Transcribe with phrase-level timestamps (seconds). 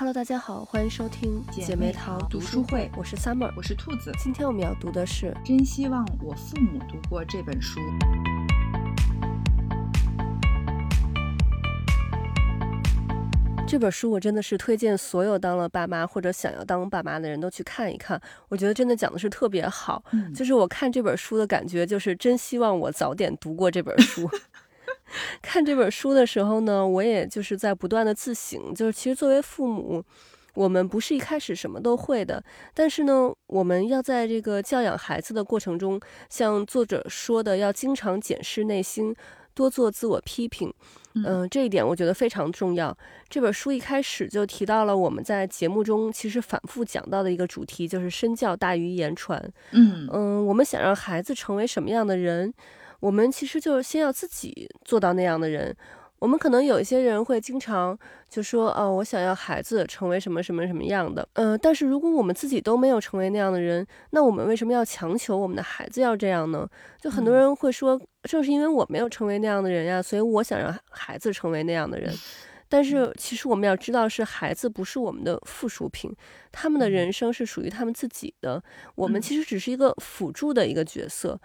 [0.00, 4.10] Hello，大家好，欢迎收听姐妹淘读书会，我是 Summer，我是兔子。
[4.18, 7.78] 今天我们要读的是《真希望我父母读过这本书》。
[13.68, 18.18] 这本书我真的是推荐所有当了爸妈或者想要当爸妈的人都去看一看。
[18.48, 20.02] 我觉得真的讲的是特别好，
[20.34, 24.26] 就是我看这本书的感觉，就是真希望我早点读过这本书。
[25.42, 30.02] 看这本书的时候呢，我也就是在不断的自省，就是其实作为父母，
[30.54, 32.42] 我们不是一开始什么都会的，
[32.74, 39.14] 但是呢，我们要在这个教养孩子的过程中，像作者说的，要经常检视内心，
[39.54, 40.72] 多做自我批评。
[41.14, 42.96] 嗯，这一点我觉得非常重要。
[43.28, 49.52] 这本书一开始就提到了我们在节目中其实反复讲到的一个主题，就是身教大于言传。
[49.72, 52.54] 嗯嗯，我们想让孩子成为什么样的人？
[53.00, 55.76] 我们其实就是先要自己做到那样的人。
[56.18, 66.68] 我们可能有一些人会经常就说：“哦，我想要孩子成为什么什么什么样的。”嗯，但是如果我们自己都没有成为那样的人，那我们为什么要强求我们的孩子要这样呢？
[67.00, 72.14] 就很多人会说：“正是因为我没有成为那样的人呀，所以我想让孩子成为那样的人。”
[72.70, 76.14] 但是其实我们要知道，是孩子不是我们的附属品，
[76.52, 78.62] 他们的人生是属于他们自己的，
[78.94, 81.38] 我们其实只是一个辅助的一个角色。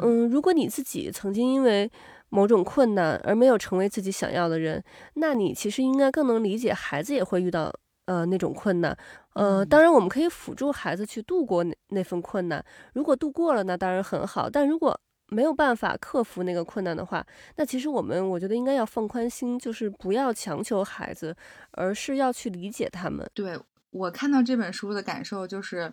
[0.00, 1.88] 嗯，如果你自己曾经因为
[2.30, 4.82] 某种困难而没有成为自己想要的人，
[5.14, 7.72] 那你其实应该更能理解孩子也会遇到
[8.06, 8.96] 呃那种困难。
[9.34, 12.62] 呃，当然我们可以辅助孩子去度过那那份困难，
[12.94, 14.50] 如果度过了，那当然很好。
[14.50, 14.98] 但如果
[15.32, 21.34] 没有办法克服那个困难的话，那其实我们我觉得应该要放宽心，就是不要强求孩子，
[21.70, 23.28] 而是要去理解他们。
[23.32, 23.58] 对
[23.90, 25.92] 我看到这本书的感受就是，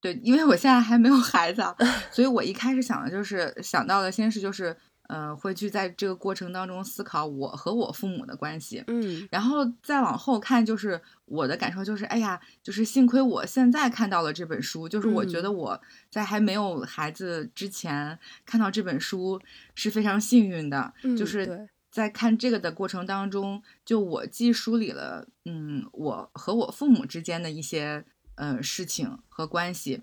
[0.00, 1.62] 对，因为我现在还没有孩子，
[2.12, 4.76] 所以我一开始想的就是想到的先是就是。
[5.08, 19.40] 嗯，会去在这个过程当中思考我和我父母的关系，嗯，然后再往后看，就是我的感受就是，哎呀，就是幸亏我现在看到了这本书，就是我觉得我在还没有孩子之前看到这本书
[19.74, 30.02] 是非常幸运的，就是在看这个的过程当中，就我既梳理了，嗯，我和我父母之间的一些呃事情和关系。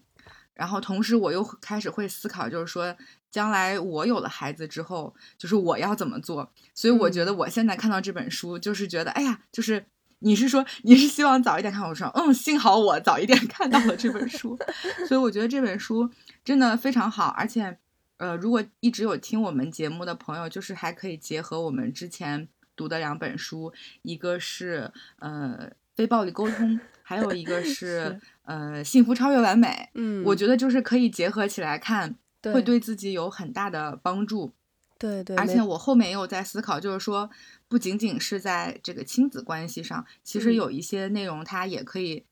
[0.56, 2.96] 然后同时，我又开始会思考，就是说，
[3.34, 6.52] 将来我有了孩子之后，就是我要怎么做。
[6.76, 9.84] 所以我觉得我现在看到这本书，就是觉得，哎呀，就是
[10.20, 14.56] 你是说你是希望早一点看，我说，嗯，幸好我早一点 看到了这本书。
[15.08, 16.08] 所以我觉得这本书
[16.46, 17.76] 真的非常好，而且，
[18.18, 23.74] 呃，如果一直有听我们节目的朋友，就是还可以结合我们之前读的两本书，
[24.04, 26.80] 一个是呃非暴力沟通。
[27.06, 29.90] 还有一个 是，呃，幸福超越完美。
[29.94, 32.16] 嗯，我觉得就是可以结合起来看，
[32.52, 34.52] 会对自己有很大的帮助。
[34.98, 37.30] 对对，而且我后面也有在思考，就是说，
[37.68, 42.26] 不仅仅是在这个亲子关系上，其实有一些内容它也可以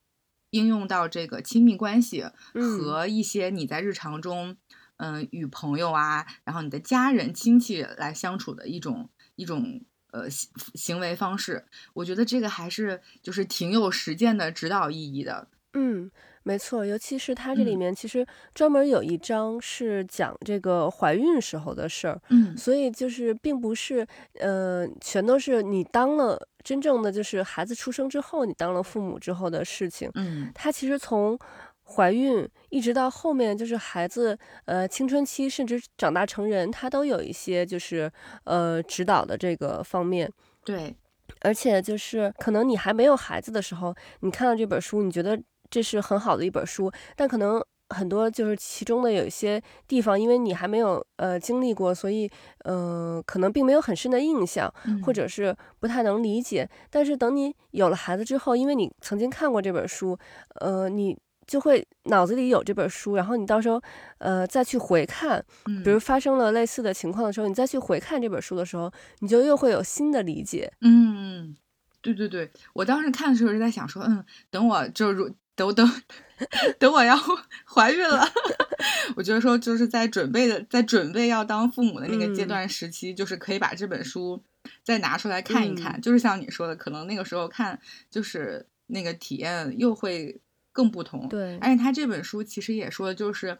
[0.50, 4.58] 应用到这个亲密关系和一些你在日常中，
[4.98, 9.82] 嗯，与朋友啊，然后你的家人亲戚来相处的一种一种。
[10.14, 11.64] 呃，行行为方式，
[11.94, 15.48] 我觉得这个还是就是挺有实践的指导意义的。
[15.72, 16.12] 嗯，
[16.44, 22.22] 没错，尤其是它这里面其实专门有一章是讲这个怀孕时候的事儿。
[22.29, 24.06] 嗯，所以就是并不是
[24.40, 30.09] 呃，全都是你当了真正的就是孩子出生之后，你当了父母之后的事情。
[30.16, 31.38] 嗯，它其实从。
[31.84, 38.09] 怀孕一直到后面，就是孩子，呃，青春期甚至长大成人，它都有一些就是
[38.46, 40.31] 呃指导的这个方面。
[40.63, 40.96] 对，
[41.41, 45.38] 而且就是可能你还没有孩子的时候，你看到这本书，你觉得
[45.72, 47.59] 这是很好的一本书，但可能
[47.90, 52.30] 很多就是其中的有一些地方，因为你还没有呃经历过，所以
[52.66, 54.72] 呃可能并没有很深的印象，
[55.04, 56.70] 或者是不太能理解。
[56.92, 60.20] 但是等你有了孩子之后，因为你曾经看过这本书，
[60.59, 61.18] 呃，你。
[61.48, 63.82] 就会脑子里有这本书，然后你到时候，
[64.20, 65.44] 呃，再去回看，
[65.84, 68.90] 比如发生了类似的情况的时候，你再去回看这本书的时候，
[69.20, 70.72] 你就又会有新的理解。
[70.80, 71.53] 嗯，
[72.02, 75.34] 对对对，我当时看的时候是在想说，嗯，等我就是
[75.69, 76.02] 等等
[76.79, 77.17] 等我要
[77.66, 78.25] 怀孕了，
[79.17, 84.41] 我觉得说就是在准备的，在准备要当父母的那个阶段时期，就是可以把这本书
[84.84, 87.78] 再拿出来看一看，就是像你说的，可能那个时候看
[88.09, 90.40] 就是那个体验又会。
[90.73, 93.58] 更不同，对，而且他这本书其实也说，就是，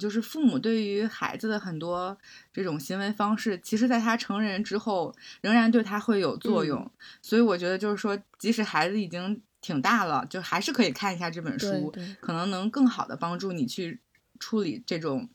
[0.00, 2.16] 就是父母对于孩子的很多
[2.54, 6.90] 这种行为方式，其实在他成人之后，仍然对他会有作用。
[7.20, 14.00] 所以我觉得，就是说，即使孩子已经挺大了，就还是可以看一下这本书，可能能更好的帮助你去
[14.38, 15.28] 处理这种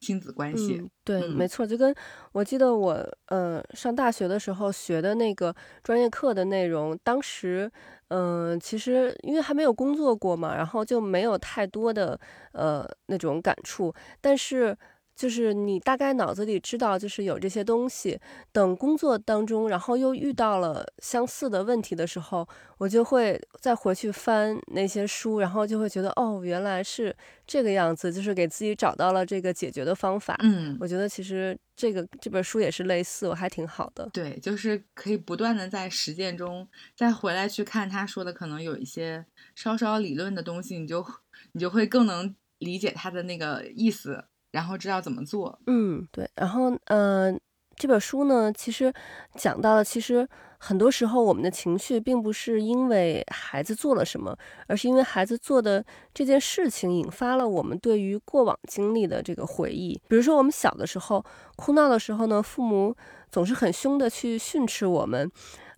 [0.00, 0.90] 亲子关系。
[1.04, 1.94] 对，没错，就跟
[2.32, 7.70] 我记得我呃上大学的时候学的那个专业课的内容，当时。
[8.10, 12.18] 嗯，其实因为还没有工作过嘛，然后就没有太多的
[12.52, 14.76] 呃那种感触，但是。
[15.18, 18.16] 就是你大概脑子里知道，就是有这些东西。
[18.52, 22.48] 等工作当中，然后又遇到了相似的问题的时候，
[22.78, 30.38] 我就会再回去翻那些书，然后就会觉得，哦，原来是这个样子，就是给自己找到了这个解决的方法。
[30.44, 34.08] 嗯，我觉得其实这个这本书也是类似，我还挺好的。
[34.12, 39.26] 对，就是可以不断的在实践中再回来去看他说的，可能有一些
[39.56, 41.04] 稍稍理论的东西，你就
[41.50, 44.24] 你就会更能理解他的那个意思。
[44.50, 46.28] 然后知道怎么做，嗯，对。
[46.36, 47.32] 然后，呃，
[47.76, 48.92] 这本书呢，其实
[49.36, 50.26] 讲到了，其实
[50.58, 54.36] 很多时候我们的情绪并不是因为孩子做了什么，
[54.66, 55.84] 而是因为孩子做的
[56.14, 60.00] 这件事情引发了我们对于过往经历的这个回忆。
[60.08, 61.24] 比如说，我们小的时候
[61.56, 62.96] 哭闹的时候呢，父母
[63.30, 65.30] 总是很凶的去训斥我们，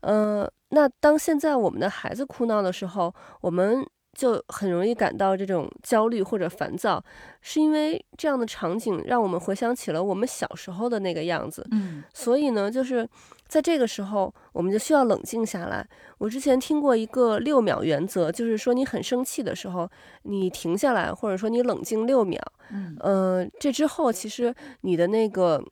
[0.02, 3.84] 呃，那当现在我们的孩子哭闹的时候，我们。
[4.12, 7.02] 就很容易感到这种焦虑或者烦躁，
[7.40, 11.66] 是因为这样的场景让我们回想起了我们小时候的那个样子。
[11.70, 13.08] 嗯，所以呢，就是
[13.46, 15.86] 在这个时候，我们就需要冷静下来。
[16.18, 19.88] 我之前听过一个六秒原则，就是说你很生气的时候，
[20.22, 22.40] 你停下来，或者说你冷静六秒。
[22.70, 25.62] 嗯，呃，这之后其实你的那个。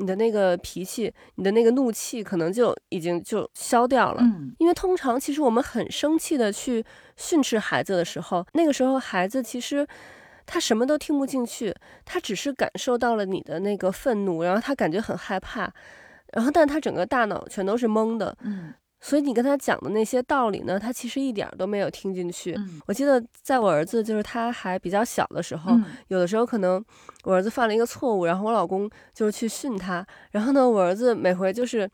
[0.00, 4.20] 你的那个脾气，你的那个怒气，可能就已经就消掉了。
[4.22, 6.84] 嗯，因为通常其实我们很生气的去
[7.18, 9.86] 训斥孩子的时候，那个时候孩子其实
[10.46, 11.74] 他什么都听不进去，
[12.06, 15.70] 他只是感受到了你的那个愤怒，然后他感觉很害怕，
[16.32, 18.34] 然后但他整个大脑全都是懵的。
[18.40, 18.72] 嗯。
[19.00, 22.54] 所以你跟他讲的那些道理呢，他其实一点都没有听进去。
[22.54, 25.70] 嗯，我记得在我儿子就是他还比较小的时候，
[26.08, 26.84] 有的时候可能
[27.22, 31.88] 我儿子犯了一个错误，然后我老公就是去训他，然后呢，我儿子每回就是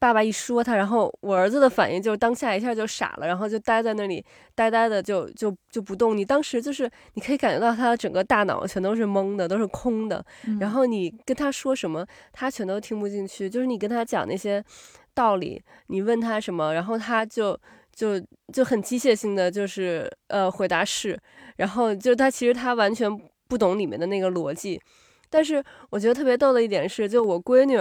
[0.00, 4.24] 爸爸一说他，然后我儿子的反应就是当下一下就傻了，然后就呆在那里，
[4.56, 6.16] 呆呆的就就就不动。
[6.16, 10.24] 你当时就是你可以感觉到他整个大脑全都是懵的，都是空的。
[10.58, 13.48] 然后你跟他说什么，他全都听不进去。
[13.48, 14.64] 就是你跟他讲那些。
[15.12, 17.58] 道理，你问他什么，然后他就
[17.92, 18.12] 就
[18.54, 21.18] 就很机械性的就是呃回答是，
[21.56, 23.10] 然后就他其实他完全
[23.48, 24.80] 不懂里面的那个逻辑，
[25.28, 27.76] 但是我觉得特别逗的一点是，就我闺女，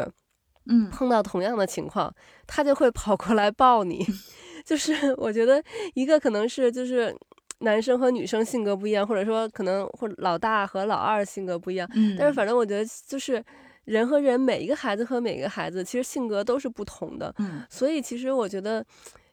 [0.69, 2.13] 嗯，碰到同样的情况，
[2.47, 4.05] 他就会跑过来抱你，
[4.63, 5.61] 就是我觉得
[5.93, 7.13] 一个可能是就是
[7.59, 13.43] 男生和女生性格不一样，或者说可能或老大和老二性格不一样，嗯，但是反正我觉得就是。
[13.85, 17.33] 人和人，每一个孩子和每个孩子，其实性格都是不同的。
[17.39, 18.85] 嗯，所以其实我觉得，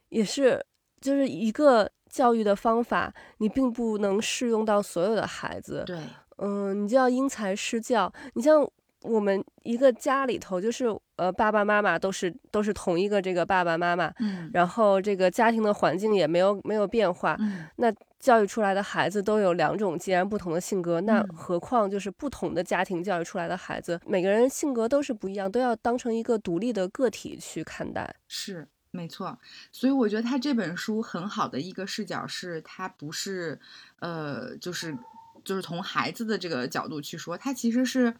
[0.09, 0.59] 也是
[0.99, 5.83] 就是一个教育的方法，你并不能适用到所有的孩子。
[5.85, 5.99] 对，
[6.37, 8.11] 嗯，你就要因材施教。
[8.33, 8.67] 你像
[9.03, 10.85] 我们一个家里头，就是
[11.17, 17.93] 呃爸爸妈妈都是都是同一个这个爸爸妈妈，嗯，然后这个家庭的环境也没有没有变化，嗯，那。
[18.19, 28.15] 教育出来的孩子都有两种截然不同的性格，那何况就是不同的家庭教育出来的孩子，每个人性格都是不一样，都要当成一个独立的个体去看待。
[28.27, 29.37] 是，没错。
[29.71, 33.59] 所以我觉得他这本书很好的一个视角是，他不是，
[33.99, 34.97] 呃，就是
[35.43, 38.15] 就是从孩子的这个角度去说，他其实是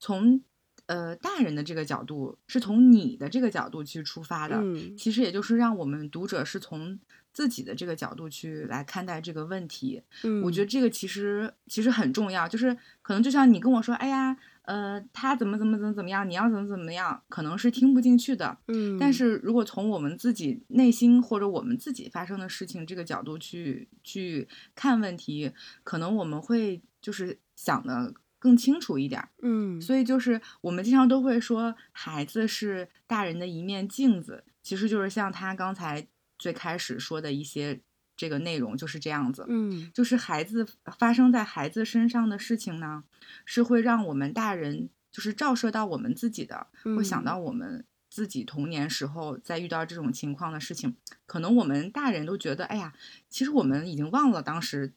[0.00, 0.42] 从
[0.86, 4.56] 呃大人的这个角度，是从你的这个角度去出发的。
[4.56, 6.98] 嗯，其实也就是让我们读者是从。
[7.36, 12.48] 自己的这个角度去来看待这个问题，嗯，我觉得这个其实其实很重要。
[12.48, 18.96] 就是可能就像你跟我说，哎呀，呃，他怎么怎么怎么怎么样，你要怎么怎么样，可能是听不进去的，嗯。
[18.98, 25.52] 但是如果从我们自己内心或者我们自己发生的事情这个角度去去看问题，
[25.84, 29.80] 可能我们会就是想的更清楚一点，嗯。
[29.80, 36.06] 所以就是我们经常都会说，孩子是大人的一面镜子，其实就是像他刚才。
[36.38, 37.80] 最开始说的一些
[38.14, 40.66] 这个内容就是这样子，嗯，就是孩子
[40.98, 43.04] 发生在孩子身上的事情呢，
[43.46, 52.92] 是会让我们大人就是照射到我们自己的，会想到我们自己童年时候在遇到这种情况的事情，可能我们大人都觉得，哎呀，
[53.30, 54.92] 其实我们已经忘了当时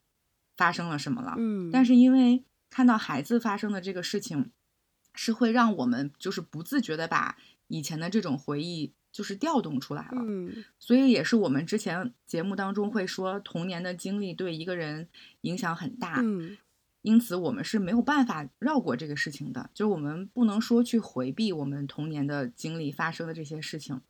[0.58, 4.50] 发生了什么了，嗯，但是因为看到孩子发生的这个事情，
[5.14, 7.36] 是会让我们就是不自觉的把
[7.66, 8.92] 以前的这种回忆。
[9.12, 15.08] 就是调动出来了，嗯，所以也是我们之前节目当中会说，童年的经历对一个人
[15.40, 16.56] 影响很大，嗯，
[17.02, 24.00] 因此我们是没有办法绕过这个事情的，就是我们不能说去回避我们童年的经历发生的这些事情，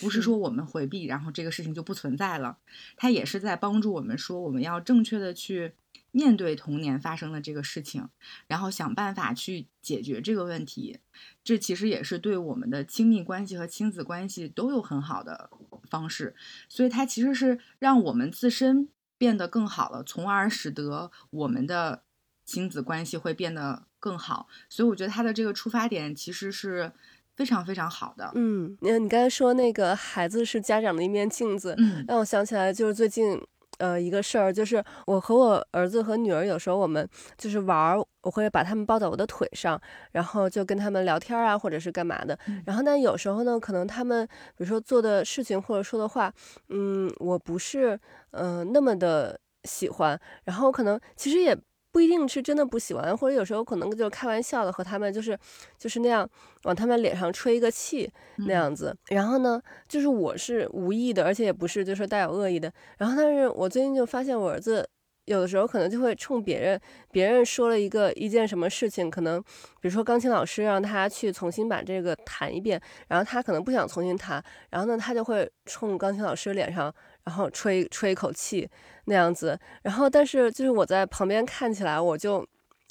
[0.00, 2.58] 不是说我们回避，然后这个事情就不存在了，
[2.94, 5.72] 它也是在帮助我们说，我们要正确的去。
[6.16, 8.08] 面对童年发生的这个事情，
[8.46, 11.00] 然后想办法去解决这个问题，
[11.42, 15.50] 这其实也是对我们的亲密关系和亲子关系都有很好的
[15.90, 16.36] 方式，
[16.68, 22.04] 所以它其实是让我们自身变得更好了，从而使得我们的
[22.44, 24.46] 亲子关系会变得更好。
[24.68, 26.92] 所以我觉得他的这个出发点其实是
[27.34, 28.30] 非常非常好的。
[28.36, 33.42] 嗯，你你刚才说那个孩子是家长的一面镜子，嗯让我想起来就是最近。
[33.78, 39.80] 呃，一个事儿就是我和我儿子和女儿有时候我们就是玩儿，我会把他们抱在我的腿上，
[40.12, 42.38] 然后就跟他们聊天啊，或者是干嘛的。
[42.64, 46.32] 然后但，有时候呢，可能他们比如说做的事情或者说的话，
[46.68, 47.98] 嗯，我不是
[48.30, 51.56] 嗯、呃那么的喜欢，然后可能其实也。
[51.94, 55.38] 不一定是真的不喜欢，或者有时候可能就开玩笑的和他们就是
[55.78, 56.28] 就是那样
[56.64, 58.92] 往他们脸上吹一个气那样子。
[59.10, 62.72] 然后呢，就是我是无意的，而且也不是就是带有恶意的。
[62.98, 64.84] 然后但是我最近就发现我儿子
[65.26, 66.78] 有的时候可能就会冲别人
[67.12, 69.40] 别人说了一个一件什么事情，可能
[69.80, 76.92] 比如说钢琴老师让他去重新把这个弹一遍，然后他可能不想重新弹，然后呢他就会冲钢琴老师脸上
[77.24, 78.68] 然后吹吹一口气。
[79.06, 82.42] 那样子，然后但是就是我在旁边看起来，我就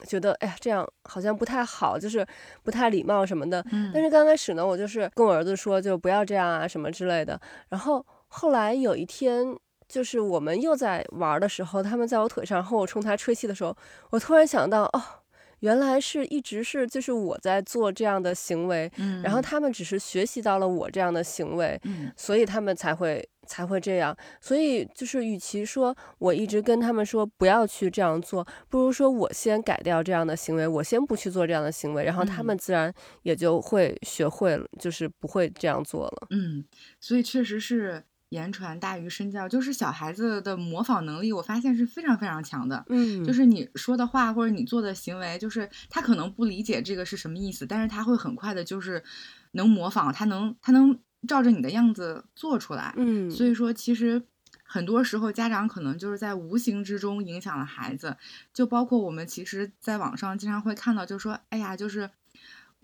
[0.06, 2.24] 觉得，哎呀，这样好像不太好，就是
[2.62, 3.66] 不太礼貌什么的。
[3.72, 7.42] 嗯但是刚开始呢，我就是跟我儿子说，就不要这样啊，什么之类的。
[7.70, 9.58] 然后后来有一天，
[9.90, 13.76] 就是我们又在玩的时候，他们在我腿上，然后我冲他吹气的时候，
[14.12, 15.02] 我突然想到，哦，
[15.62, 24.16] 原来是一直是就是我在做这样的行为，嗯，然后他们只是学习到了我这样的行为，嗯所以他们才会才会这样。
[24.42, 36.28] 所以就是，与其说我一直跟他们说不要去这样做，不如说我先改掉这样的行为，我先不去做这样的行为，然后他嗯们自然也就会学会了，就是不会这样做了。
[36.30, 36.66] 嗯，
[37.00, 42.84] 所以确实是言传大于身教，就是小孩子的模仿能力，我发现是非常非常强的。
[42.90, 49.04] 嗯，就是你说的话或者你做的行为，就是他可能不理解这个是什么意思，但是他会很快的，就是
[49.52, 52.94] 能模仿，他能他能照着你的样子做出来。
[52.98, 54.22] 嗯，所以说，其实
[54.64, 58.18] 很多时候家长可能就是在无形之中影响了孩子，
[58.54, 62.10] 就包括我们其实在网上经常会看到，就说，哎呀，就是。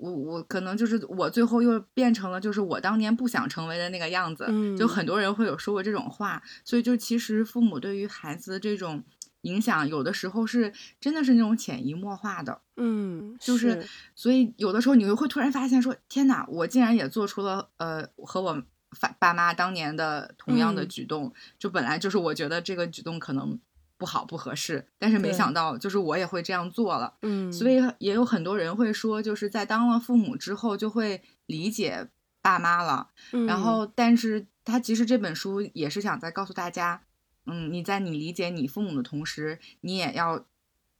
[0.01, 9.03] 我我可能就是我最后又变成了就是我当年不想成为的那个样子，嗯就很多人会有说过这种话，所以就其实父母对于孩子这种
[9.41, 18.61] 影响，有的时候是真的是那种潜移默化的，嗯，就是所以有的时候你会突然发现说，天哪，我竟然也做出了呃和我
[18.99, 20.87] 爸爸妈当年的同样的嗯。
[20.87, 23.59] 举动，就本来就是我觉得这个举动可能
[23.97, 27.13] 不好不合适，但是没想到就是我也会这样做了。
[27.21, 32.09] 嗯，所以也有很多人会说，就是在当了父母之后就会理解
[32.41, 33.09] 爸妈了。
[33.31, 33.45] 嗯。
[33.45, 37.01] 然后，但是他其实这本书也是想再告诉大家，
[37.45, 40.45] 嗯，你在你理解你父母的同时，你也要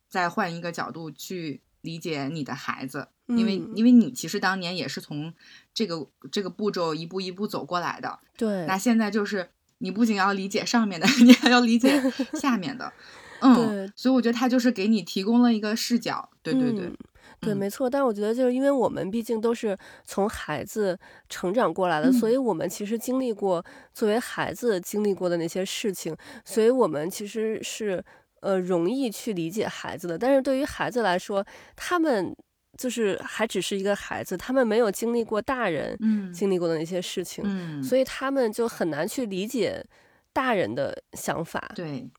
[0.08, 5.34] 再换一个角度去理解你的孩子，因为嗯因为你其实当年也是从
[5.74, 8.19] 这个这个步骤一步一步走过来的。
[8.38, 12.01] 对，那现在就是你不仅要理解上面的， 你还要理解
[12.34, 12.91] 下面的。
[13.41, 16.29] 嗯，所以我觉得他就是给你提供了一个视角。
[16.43, 16.98] 对对对嗯，
[17.41, 17.89] 对，嗯没错。
[17.89, 28.03] 但是我觉得，就是因为我们毕竟都是从孩子成长过来的，所嗯以我们其实经历过作为孩子经历过的那些事情，所以我们其实是
[28.41, 30.17] 呃容易去理解孩子的。
[30.17, 32.36] 但是对于孩子来说，他们
[32.77, 39.84] 就是还只是一个孩子，他们没有经历过大人嗯经历过的那些事情，嗯，所以他们就很难去理解
[40.31, 41.72] 大人的想法。
[41.75, 42.10] 对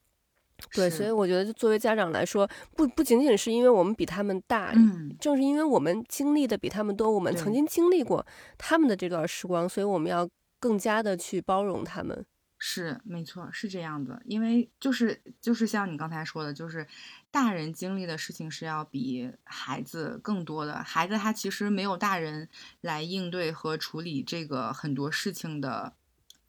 [0.72, 5.16] 对，所以我觉得，就作为家长来说，不不仅仅是因为我们比他们大，嗯。
[5.20, 8.24] 正是因为我们经历的比他们多，我们曾经经历过
[8.56, 12.24] 他们的这段时光，所以我们要更加的去包容他们。
[12.62, 16.86] 是没错，是这样的，因为就是就是像你刚才说的，就是
[17.30, 22.46] 大人经历的事情是要比孩子更多的，孩子他其实没有大人
[22.82, 25.94] 来应对和处理这个很多事情的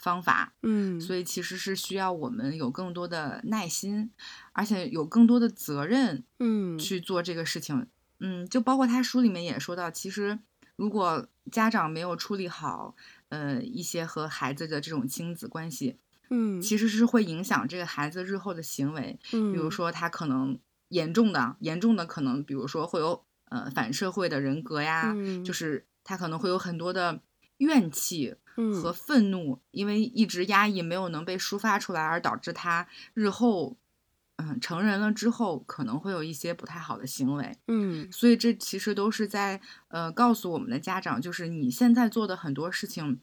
[0.02, 4.12] 方法，嗯，所以其实是需要我们有更多的耐心，
[4.52, 7.88] 而且有更多的责任嗯，去做这个事情。
[8.20, 10.40] 嗯，就包括他书里面也说到，其实
[10.76, 12.96] 如果家长没有处理好，
[13.30, 15.98] 呃，一些和孩子的这种亲子关系，
[16.30, 19.20] 嗯，其实是会影响这个孩子日后的行为。
[19.34, 27.22] 嗯，比如说，他可能严重的、严重的可能，比如说会有呃反社会的人格呀，嗯，就是他可能会有很多的
[27.58, 33.78] 怨气嗯和愤怒，因为一直压抑没有能被抒发出来，而导致他日后
[34.38, 37.58] 嗯成人了之后可能会有一些不太好的行为。
[37.68, 43.20] 嗯所以这其实都是在呃告诉我们的家长，就是你现在做的很多事情，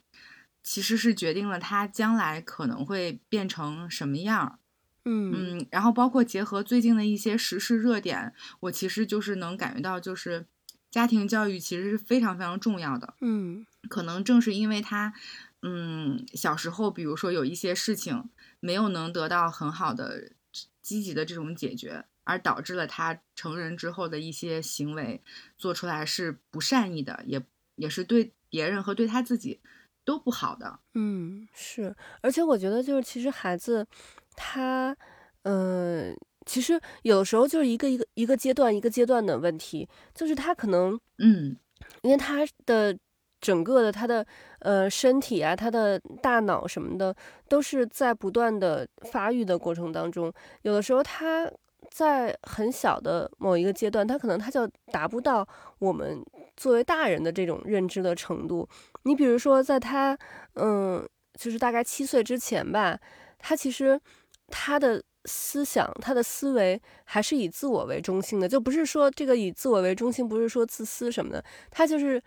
[0.62, 4.58] 其实是决定了他将来可能会变成什么样。
[5.04, 10.44] 嗯嗯，然后包括结合最近的一些时事热点，我其实就是能感觉到，就是
[10.90, 13.14] 家庭教育其实是非常非常重要的。
[13.22, 15.12] 嗯可能正是因为他，
[15.62, 18.28] 嗯，小时候比如说有一些事情
[18.60, 20.30] 没有能得到很好的
[20.82, 25.22] 积极的这种解决，而导致了他成人之后的一些行为
[25.56, 27.42] 做出来是不善意的，也
[27.76, 29.60] 也是对别人和对他自己
[30.04, 30.80] 都不好的。
[30.94, 33.86] 嗯，是，而且我觉得就是其实孩子
[34.36, 34.96] 他，
[35.42, 36.14] 呃。
[36.46, 41.54] 其实有的时候就是一个一个一个阶段一个阶段的问题，就是他可能，嗯，
[42.00, 42.98] 因为他的
[43.40, 44.26] 整个的他的
[44.60, 47.14] 呃身体啊，他的大脑什么的
[47.48, 51.50] 都是在不断的发育的过程当中，有的时候他
[51.90, 55.46] 在很小的某一个阶段，他可能他就达不到
[55.78, 56.24] 我们
[56.56, 58.68] 作为大人的这种认知的程度。
[59.04, 60.18] 你比如说，在他
[60.54, 62.98] 嗯，就是大概七岁之前吧，
[63.38, 64.00] 他其实
[64.48, 65.02] 他的。
[65.24, 72.22] 思想，他的思维还是以自我为中心的，就不是说这个以自我为中心，不是说自私什么的，他就是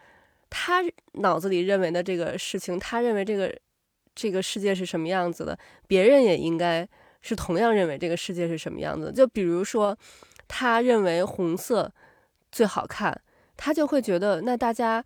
[0.52, 3.52] 他脑子里认为的这个事情，他认为这个
[4.14, 6.88] 这个世界是什么样子的，别人也应该
[7.24, 9.12] 是同样认为这个世界是什么样子。
[9.12, 9.98] 就比如说，
[10.48, 11.92] 他认为红色
[12.52, 13.20] 最好看，
[13.58, 15.04] 他就会觉得那大家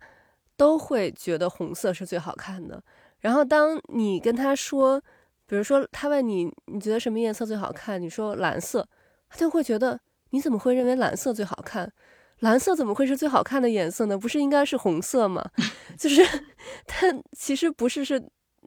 [0.58, 2.82] 都会觉得红色是最好看的。
[3.20, 5.02] 然后当你跟他说。
[5.48, 8.02] 比如说，他问你，你觉得什么颜色最好看？
[8.02, 8.84] 你说蓝色，
[9.28, 10.00] 他就会觉得
[10.30, 11.92] 你怎么会认为蓝色最好看？
[12.40, 14.16] 蓝色怎么会是最好看的颜色呢？
[14.18, 15.44] 不是应该是红色吗？
[15.98, 16.22] 就是
[16.86, 18.22] 他其实不是是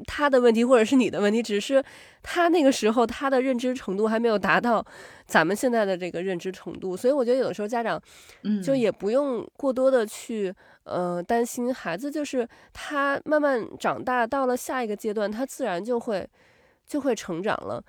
[0.07, 1.83] 他的问题，或者是你的问题，只是
[2.23, 4.83] 他那个时候他的认知程度还没有达到
[5.25, 8.01] 咱们现在的这个认知程度，所以我觉得有的时候家长，
[8.63, 16.27] 就也不用过多的去呃担心孩子，就是他慢慢长大到了下一个阶段，他自然就会。
[16.89, 17.79] 就会成长了，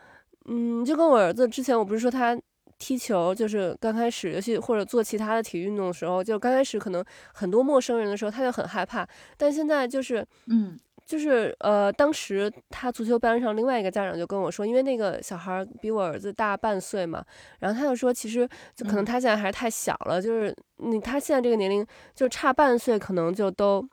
[0.45, 2.39] 嗯，就跟我儿子之前，我不是说他
[2.81, 9.07] 踢球，就是刚开始，尤其或者做其他的体育运动的时候，就刚开始可能很多陌生人的时候，他就很害怕。
[9.37, 17.23] 但现在就是，嗯，就是呃，当时他足球班上另外一个家长就跟我说，因为那个小孩比我儿子大半岁嘛，
[17.59, 23.87] 然后他就说，其实就可能他现在还是太小了，就是你他现在这个年龄就差半岁，可能就都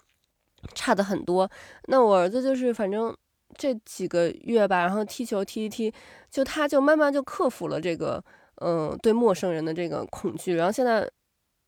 [0.73, 1.47] 差的很多。
[1.89, 3.13] 那我儿子就是反正。
[3.57, 5.91] 这几个月吧，然后踢球踢一踢，
[6.29, 8.23] 就他就慢慢就克服了这个，
[8.61, 10.55] 嗯，对陌生人的这个恐惧。
[10.55, 11.09] 然后现在，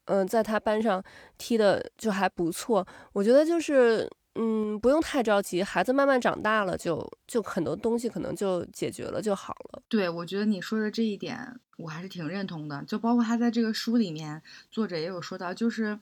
[0.05, 1.03] 嗯，在他班上
[1.37, 2.85] 踢的就还不错。
[3.13, 9.81] 我觉得就是，嗯，不用太着急，孩子慢慢长大了，就就很多东西可能就解决了就好了。
[9.87, 12.83] 对，我觉得你说的这一点我还是挺认同的。
[12.85, 15.99] 就包括他在这个书里面，作者也有说到，就是。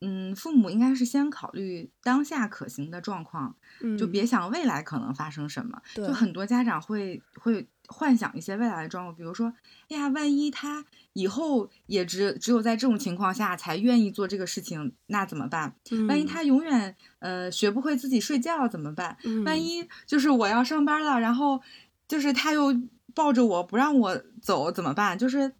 [0.00, 3.56] 嗯，父母应该是先考虑当下可行的状况，
[3.98, 5.80] 就别想未来可能发生什么。
[5.94, 9.52] 就很多家长会会幻想一些未来的状况，比如说，
[9.88, 15.76] 哎呀，万一他以后也只只有在这种情况下才愿意做这个事情，那怎么办？
[16.08, 19.16] 万一他永远呃学不会自己睡觉怎么办？
[19.44, 21.60] 万一就是我要上班了，然后
[22.08, 22.74] 就是他又
[23.14, 25.18] 抱着我不让我走怎么办？
[25.18, 25.52] 就是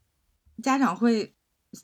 [0.63, 1.35] 家长会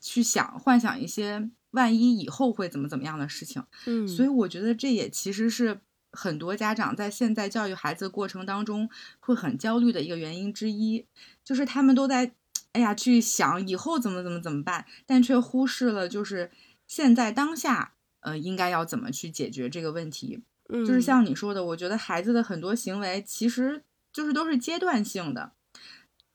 [0.01, 1.49] 去想幻想一些。
[1.71, 5.79] 万一以后会怎么怎么样的事情，嗯，所以我觉得这也其实是
[6.11, 11.05] 很多家长在现在教育孩子的过程当中会很焦虑的一个原因之一，
[11.43, 12.33] 就是他们都在，
[12.73, 16.51] 哎呀，去想以后怎么怎么怎么办，但却忽视了就是
[16.87, 20.43] 现在当下，呃，应该要怎么去解决这个问题。
[20.69, 25.51] 嗯，就是像你说的，我觉得孩子的很多行为其实就是都是阶段性的，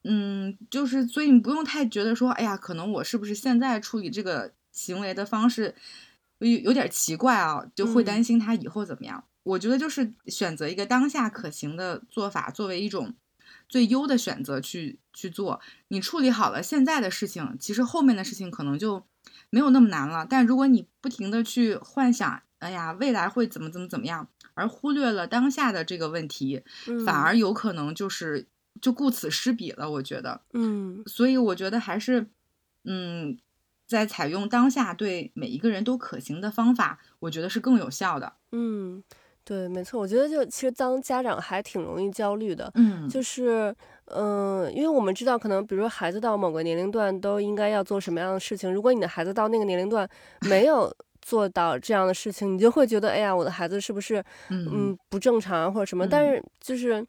[0.05, 4.53] 嗯，就是所以你不用太觉得说，哎呀，可能我是不是现在处理这个。
[4.77, 5.75] 行为的方式
[6.37, 9.25] 有有点奇怪啊，就会担心他以后怎么样。
[9.47, 13.15] 我觉得就是选择一个当下可行的做法，作为一种
[13.69, 15.61] 最优的选择去去做。
[15.89, 19.05] 你处理好了现在的事情，其实后面的事情可能就
[19.51, 20.27] 没有那么难了。
[20.29, 26.63] 但如果你不停的去幻想，哎呀，未来会怎么怎么怎么样，而忽略了当下的这个问题，
[27.05, 28.47] 反而有可能就是
[28.81, 29.89] 就顾此失彼了。
[29.93, 32.27] 我觉得，嗯，所以我觉得还是，
[32.85, 33.39] 嗯。
[33.89, 38.33] 在采用当下对每一个人都可行的方法，我觉得是更有效的。
[38.51, 39.01] 嗯，
[39.47, 40.01] 对，没错。
[40.01, 42.69] 我觉得就其实当家长还挺容易焦虑的。
[42.75, 43.73] 嗯，就是
[44.07, 48.75] 嗯，因为我们知道，可能比如说孩子到某个年龄段都应该要做什么样的事情。
[48.75, 50.09] 如果你的孩子到那个年龄段
[50.51, 56.05] 没有做到这样的事情，你就会觉得，哎呀，我的孩子是不是嗯不正常或者什么？
[56.09, 57.07] 但是就是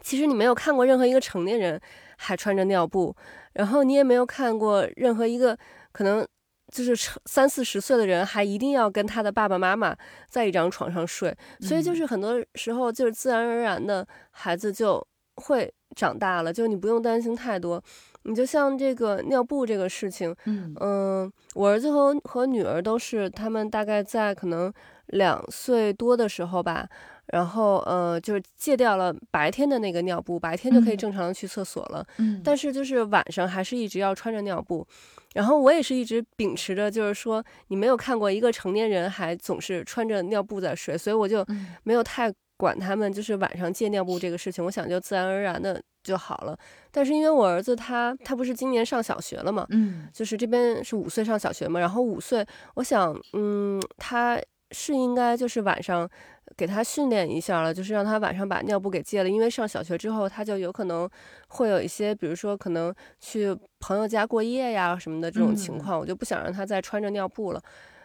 [0.00, 1.78] 其实你没有看过任何一个成年人
[2.16, 3.14] 还穿着尿布，
[3.52, 5.58] 然后你也没有看过任何一个。
[5.92, 6.24] 可能
[6.70, 9.96] 就是三四十岁的人还一定要跟他的爸爸妈妈
[10.28, 15.06] 在一张床上睡，所以就是很多时候就是自然而然的孩子就
[15.36, 17.82] 会长大了，就你不用担心太多。
[18.24, 24.70] 你就像这个尿布这个事情，嗯，我儿子和和女儿都是他们大概在可能
[25.06, 26.86] 两岁多的时候吧，
[27.28, 32.06] 然后呃，就是戒掉了白天的那个尿布，白天就可以嗯正常的去厕所了。
[32.18, 34.86] 嗯，但是就是晚上还是一直要穿着尿布。
[35.34, 46.58] 然后我也是一直秉持着，就是说你没有看过一个成年人还总是穿着尿布在睡，所以我就嗯没有太管他们，就是晚上借尿布这个事情，我想就自然而然的就好了。
[46.90, 54.38] 但是因为我儿子他他不是今年上小学了嘛，嗯就是这边是五岁上小学嘛，然后五岁，我想，嗯，他
[54.72, 56.08] 是应该就是晚上
[56.56, 61.08] 给他训练一下了，就是让他晚上把尿布给戒了，因为上小学之后他就有可能
[61.48, 65.78] 会有一些，比如说可能去朋友家过夜呀什么的这种情嗯。
[65.78, 67.62] 况，我就不想让他再穿着尿布了。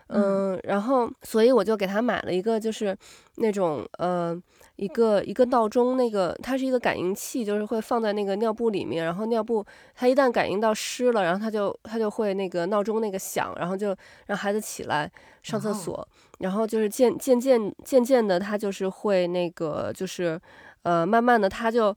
[0.08, 0.54] 嗯。
[0.54, 2.96] 嗯，然后所以我就给他买了一个，就是
[3.38, 4.40] 那种呃
[4.76, 13.96] 一个一个闹钟，那个它是一个感应器，就是会放在那个尿布里面，然后尿布它一旦感应到湿了，然后它就它就会那个闹钟那个响，然后就
[14.28, 16.08] 让孩子起来上厕所，
[16.46, 20.40] 然后就是渐渐渐渐渐的，他就是会那个就是
[20.84, 21.96] 呃慢慢的他就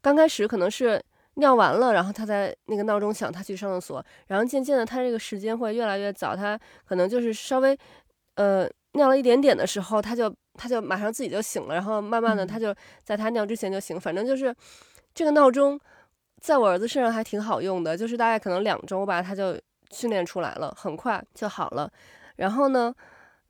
[0.00, 1.02] 刚开始可能是。
[1.40, 7.78] 尿完了，然后他在那个闹钟响，他去上厕所，然后渐渐的，他这个时间会越来越早，他可能就是稍微，
[8.34, 14.52] 呃，尿了一点点的时候，他就他就马上自己就醒了，然后慢慢的，嗯他就在他尿之前就醒，反正就是
[15.14, 15.78] 这个闹钟
[16.40, 19.56] 在我儿子身上还挺好用的，就是大概可能两周吧，他就
[19.92, 21.88] 训练出来了，很快就好了。
[22.34, 22.92] 然后呢，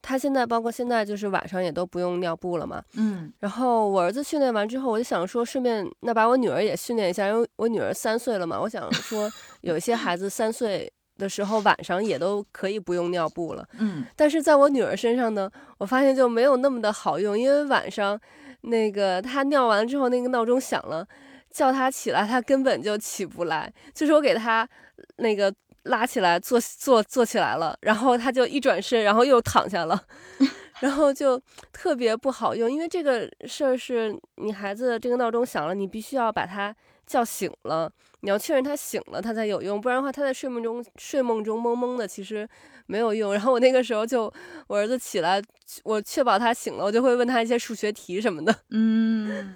[0.00, 2.82] 他现在包括现在就是晚上也都不用尿布了嘛。
[2.94, 9.30] 嗯然后我儿子训练完之后，我就想说，顺便那把我女儿也训练一下，因为我女儿三岁了嘛，我想说
[9.62, 13.66] 有一些孩子三岁的时候晚上也都可以不用尿布了。
[13.78, 18.18] 嗯但是在我女儿身上呢，我发现就没有那么的好用，因为晚上
[18.62, 21.06] 那个她尿完之后，那个闹钟响了，
[21.50, 23.72] 叫她起来，她根本就起不来。
[23.92, 24.68] 就是我给她
[25.16, 25.52] 那个
[25.84, 30.00] 拉起来，坐坐坐起来了，然后他就一转身，然后又躺下了，
[30.80, 31.40] 然后就
[31.72, 32.70] 特别不好用。
[32.70, 36.74] 因为这个事儿是你孩子这个闹钟响了，你必须要把他
[37.06, 37.90] 叫醒了。
[38.22, 42.48] 你要确认他醒了，他才有用，不然的话，他在睡梦中睡梦中懵懵的，其实
[42.86, 43.32] 没有用。
[43.32, 44.24] 然后我那个时候就，
[44.66, 45.40] 我儿子起来，
[45.84, 48.52] 我确保他醒了，我就会问他一些数学题什么的。
[48.70, 49.54] 嗯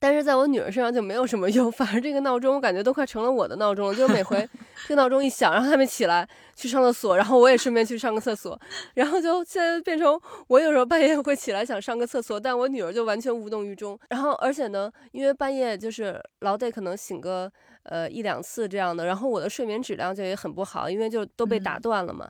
[0.00, 4.48] 但是在我女儿身上就没有什么用， 反而这个闹钟我感觉都快成了我的闹钟了，就是每回
[4.86, 8.58] 这个闹钟一响，然后他们起来去上厕所，然后我也顺便去上个厕所，
[8.94, 13.98] 然后就现在变成我有时候半夜会起来想上个厕所，但我女儿就完全无动于衷。
[14.10, 17.50] 然后而且呢，因为半夜就是老得可能醒个
[17.82, 22.28] 呃一两次这样的，然后我的睡眠质量就也很不好，因为就都被打嗯断了嘛。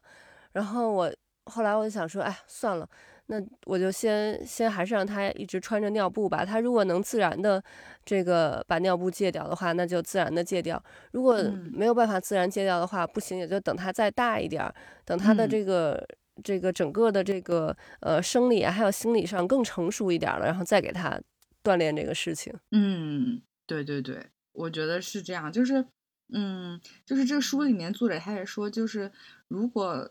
[0.52, 1.12] 然后我
[1.44, 2.88] 后来我就想说，哎，算了。
[3.30, 3.36] 那
[3.66, 6.44] 我就先先还是让他一直穿着尿布吧。
[6.44, 7.62] 他如果能自然的
[8.04, 10.82] 这个把尿布戒掉的话，那就自然的戒掉。
[11.12, 16.08] 如果嗯没有办法自然戒掉的话，不行也就等他再大一点儿，等他的嗯这个、
[16.42, 21.20] 这个整个的这个呃生理啊还有心理上更成熟一点儿了，然后再给他
[21.62, 22.54] 锻炼这个事情。
[22.70, 25.84] 嗯，对对对，我觉得是这样，就是
[26.32, 29.12] 嗯，就是这个书里面作者他也说，就是
[29.48, 30.10] 如果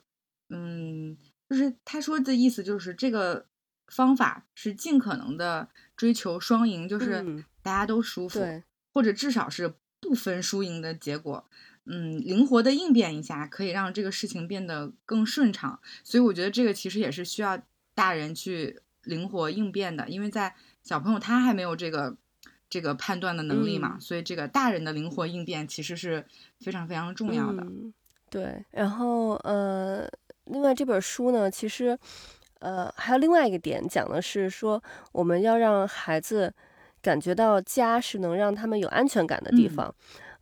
[0.50, 1.18] 嗯，
[1.50, 3.46] 就是他说的意思就是这个
[3.88, 11.46] 方法是尽可能的追求双赢，就是嗯大家都舒服，对，或者至少是不分输赢的结果。
[11.90, 15.80] 嗯，灵活的应变一下，可以让这个事情变得更顺畅。
[16.04, 17.58] 所以我觉得这个其实也是需要
[17.96, 22.18] 大人去灵活应变的，因为在小朋友他还没有这个
[22.70, 26.26] 这个判断的能力嘛，嗯所以这个大人的灵活应变其实是
[26.60, 27.64] 非常非常重要的。
[27.64, 27.94] 嗯、
[28.30, 30.06] 对，然后呃，
[30.50, 31.98] 另外这本书呢，其实
[32.60, 34.82] 呃还有另外一个点，讲的是说
[35.12, 36.54] 我们要让孩子
[37.02, 39.96] 感觉到家是能让他们有安全感的地嗯方。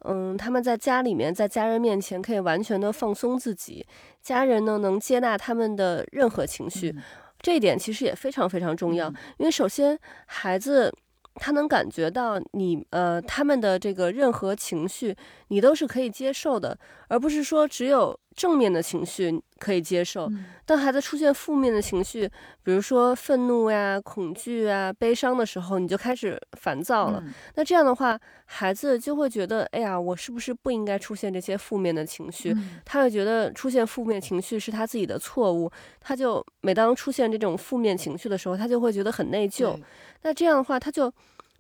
[0.08, 3.84] 嗯，他们在家里面，在家人面前可以完全的放松自己，
[4.22, 7.02] 家人呢能接纳他们的任何情绪，嗯
[7.42, 9.10] 这一点其实也非常非常重要。
[9.10, 10.94] 嗯因为首先孩子
[11.36, 15.16] 他能感觉到你呃他们的这个任何情绪，
[15.48, 20.28] 你都是可以接受的，而不是说只有正面的情绪可以接受。
[20.28, 22.28] 嗯当孩子出现负面的情绪，
[22.64, 27.22] 比如说愤怒呀、恐惧啊、悲伤的时候，你就开始烦躁了。
[27.24, 32.52] 嗯那这样的话，孩子就会觉得，哎呀，我是不是不应该出现这些负面的情绪？
[32.54, 35.72] 嗯他会觉得出现负面情绪是他自己的错误，
[36.02, 39.80] 他就每当出现这种负面情绪的时候，他就会觉得很内疚。
[40.24, 41.14] 那这样的话，他就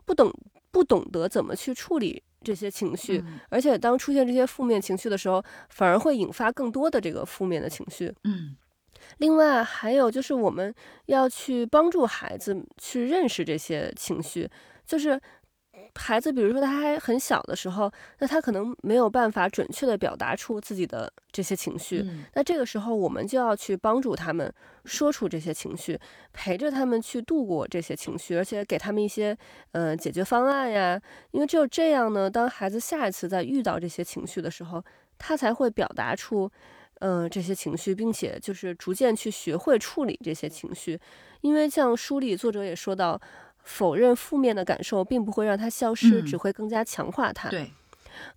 [0.04, 0.34] 不懂
[0.72, 8.14] 不懂得怎么去处理这些情绪，嗯而且当出现这些负面情绪的时候，反而会引发更多的这个负面的情绪。
[8.24, 8.56] 嗯
[9.18, 10.74] 另外还有就是，我们
[11.08, 14.50] 要去帮助孩子去认识这些情绪，
[14.86, 15.20] 就是
[15.98, 22.06] 孩子，比如说他还很小的时候，那他可能没有办法准确的表达出自己的这些情绪。
[22.34, 24.54] 那这个时候，我们就要去帮助他们
[24.84, 26.00] 说出这些情绪，
[26.34, 29.36] 陪着他们去度过这些情绪，而且给他们一些
[29.72, 31.02] 呃解决方案呀。
[31.32, 34.84] 因为只有这样呢，当孩子下一次再遇到这些情绪的时候，
[35.18, 36.52] 他才会表达出
[37.00, 41.00] 嗯这些情绪，并且就是逐渐去学会处理这些情绪。
[41.42, 43.20] 因为像书里作者也说到。
[43.66, 47.50] 否认负面的感受，并不会让它消失，只会更加强化它。
[47.50, 47.72] 对，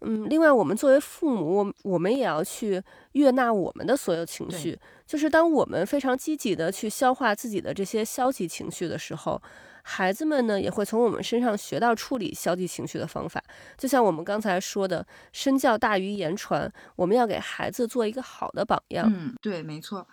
[0.01, 4.77] 嗯，另外，我们作为父母，我我们也要去悦纳我们的所有情绪。
[5.07, 9.41] 就是当我们非常积极的去消化自己的这些消极情绪的时候，
[9.83, 13.43] 孩子们呢也会从我们身上学到处理消极情绪的方法。
[13.77, 19.11] 就像我们刚才说的，身教大于言传，我们要给孩子做一个好的榜样。
[19.11, 20.07] 嗯，对，没错。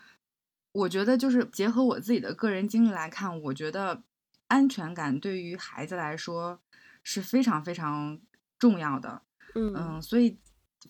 [0.72, 4.02] 我觉得就是结合我自己的个人经历来看，我觉得。
[4.48, 6.62] 安全感对于孩子来说
[7.04, 8.20] 是非常非常
[8.60, 9.22] 重要的，
[9.56, 10.38] 嗯，所以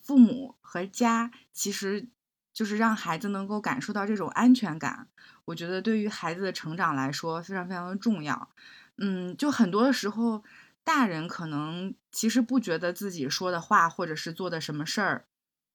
[0.02, 2.08] 父母和家其实
[2.52, 5.08] 就是让孩子能够感受到这种安全感。
[5.46, 8.50] 我觉得对于孩子的成长来说非常非常的重要。
[8.98, 10.44] 嗯，就很多的时候，
[10.84, 15.24] 大人可能其实不觉得自己说的话或者是做的什么事儿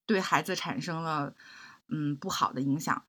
[0.06, 1.36] 对孩子产生了
[1.88, 3.04] 嗯不好的影响，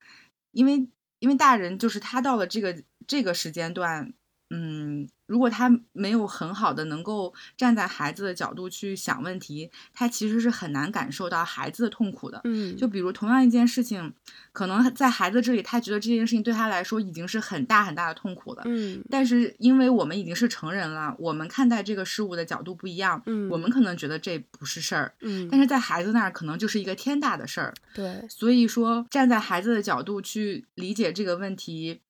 [0.51, 0.87] 因为
[1.19, 4.13] 因为大人就是他到了这个这个时间段。
[4.49, 12.39] 嗯，如果他没有很好的能够站在孩子的角度去想问题，他其实是很难感受到孩子的痛苦的。
[12.43, 14.13] 嗯，就比如同样一件事情，
[14.51, 18.61] 可能在孩子这里，他觉得这件事情对他来说已经是很大很大的痛苦了。
[18.65, 23.19] 嗯，但是因为我们已经是成人了，我们看待这个事物的角度不一样。
[23.25, 25.13] 嗯，我们可能觉得这不是事儿。
[25.21, 27.73] 嗯，但是在孩子那儿可能就是一个天大的事儿。
[27.95, 32.01] 对，所以说站在孩子的角度去理解这个问题。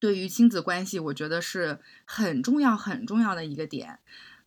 [0.00, 4.00] 对于亲子关系，我觉得是很重要、很重要的一个点。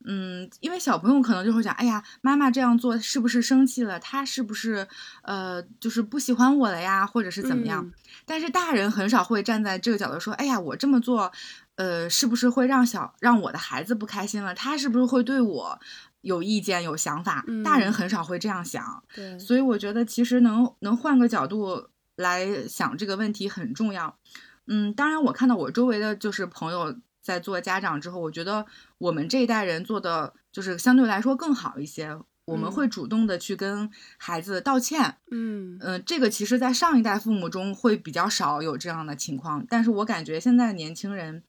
[0.06, 3.98] 嗯，因为小朋友可能就会想，哎呀，妈妈这样做是不是生气了？
[4.02, 4.86] 他是不是
[5.22, 7.90] 呃，就是不喜欢我了呀，或者是怎么样？
[8.26, 11.32] 但是大人很少会站在这个角度说，哎呀，我这么做，
[11.76, 14.54] 呃，是不是会让小让我的孩子不开心了？
[14.54, 15.80] 他是不是会对我
[16.20, 17.46] 有意见、有想法？
[17.64, 19.02] 大人很少会这样想。
[19.16, 21.88] 对，所以我觉得其实能能换个角度
[22.18, 24.18] 来想这个问题很重要。
[24.68, 28.66] 嗯，当然，我看到我周围的就是朋友在做家长之后，我觉得
[28.98, 32.18] 我们这一代人做的就是相对来说更好一些。
[32.46, 35.16] 我们会主动的去跟孩子道歉。
[35.32, 41.42] 嗯嗯，这个其实，在上一代父母中会比较少有这样的情况，但是我感觉现在年轻人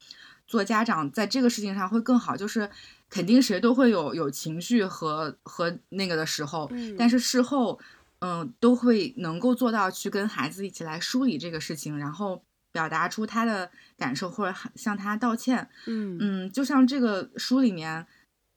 [0.46, 2.70] 做家长在这个事情上会更好，就是
[3.10, 7.80] 肯定谁都会有有情绪和和那个的时候，但是事后，
[8.20, 12.44] 嗯，都会能够做到去跟孩子一起来梳理这个事情，然后。
[12.74, 15.70] 表达出他的感受，或者向他道歉。
[15.86, 18.04] 嗯嗯，就像这个书里面，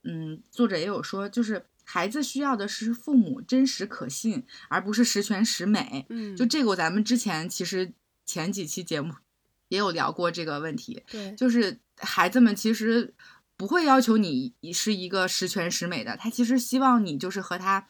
[0.03, 6.07] 嗯，作者也有说，就是孩子需要的是父母真实可信，而不是十全十美。
[6.09, 7.93] 嗯，就这个，咱们之前其实
[8.25, 9.13] 前几期节目
[9.67, 11.03] 也有聊过这个问题。
[11.11, 13.13] 对，就是孩子们其实
[13.55, 17.87] 不会要求你是一个十全十美的，他其实希望你就是和他。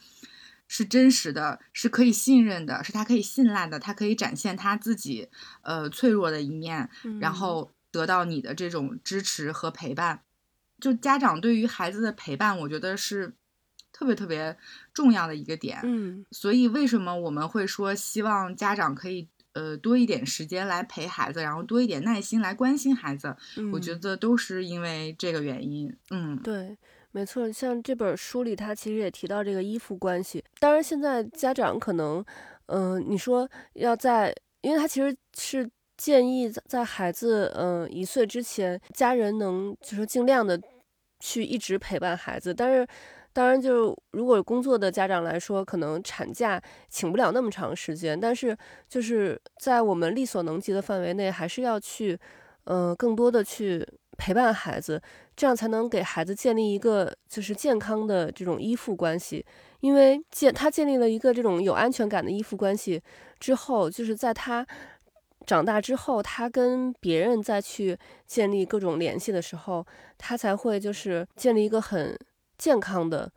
[0.68, 5.30] 是真实的，是可以信任的，是他可以信赖的，他可以展现他自己
[5.62, 10.22] 呃脆弱的一面，然后得到你的这种支持和陪伴。
[10.80, 13.34] 就家长对于孩子的陪伴，我觉得是
[13.92, 14.56] 特别特别
[14.94, 15.80] 重要的一个点。
[15.84, 23.36] 嗯，所以为什么我们会说希望家长可以呃多一点时间来陪孩子，然后多一点耐心来关心孩子？
[23.72, 25.92] 我觉得都是因为这个原因。
[26.12, 26.78] 嗯，对。
[27.18, 30.44] 没错，像这本书里，他其实也提到这个依附关系。
[30.60, 32.24] 当然，现在家长可能，
[32.68, 40.62] 嗯，你说要在，因为他其实是建议在孩子，嗯，一岁之前，家人能就是尽量的
[41.20, 42.54] 去一直陪伴孩子。
[42.54, 42.88] 但是，
[43.34, 48.20] 当然，就是如果工作的家长来说，可能产假请不了那么长时间。
[48.20, 48.56] 但是，
[48.88, 52.16] 就是在我们力所能及的范围内，还是要去，
[52.66, 53.84] 嗯，更多的去。
[54.20, 55.00] 陪伴孩子，
[55.38, 59.46] 这样才能给孩子建立一个就是健康的这种依附关系。
[59.80, 63.02] 因为建他建立了一个这种有安全感的依附关系
[63.40, 64.66] 之后，就是在他
[65.46, 69.86] 长大之后，他跟别人再去建立各种联系的时候，
[70.18, 72.18] 他才会就是建立一个很
[72.58, 73.32] 健康的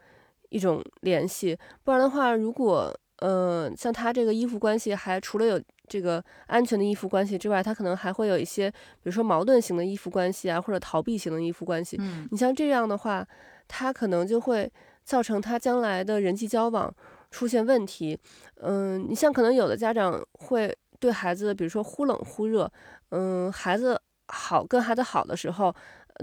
[0.48, 1.56] 一种联系。
[1.84, 5.60] 不然的话，如果呃像他这个依附关系还除了有。
[5.90, 11.96] 这个安全的依附关系之外，他可能还会有一些，比如说矛盾型的依附关系啊，或者逃避型的依附关系。
[11.98, 13.26] 嗯，你像这样的话，
[13.66, 14.70] 他可能就会
[15.02, 16.94] 造成他将来的人际交往
[17.32, 18.16] 出现问题。
[18.60, 22.70] 嗯，你像可能有的家长会对孩子，比如说忽冷忽热。
[23.08, 25.74] 嗯，孩子好跟孩子好的时候，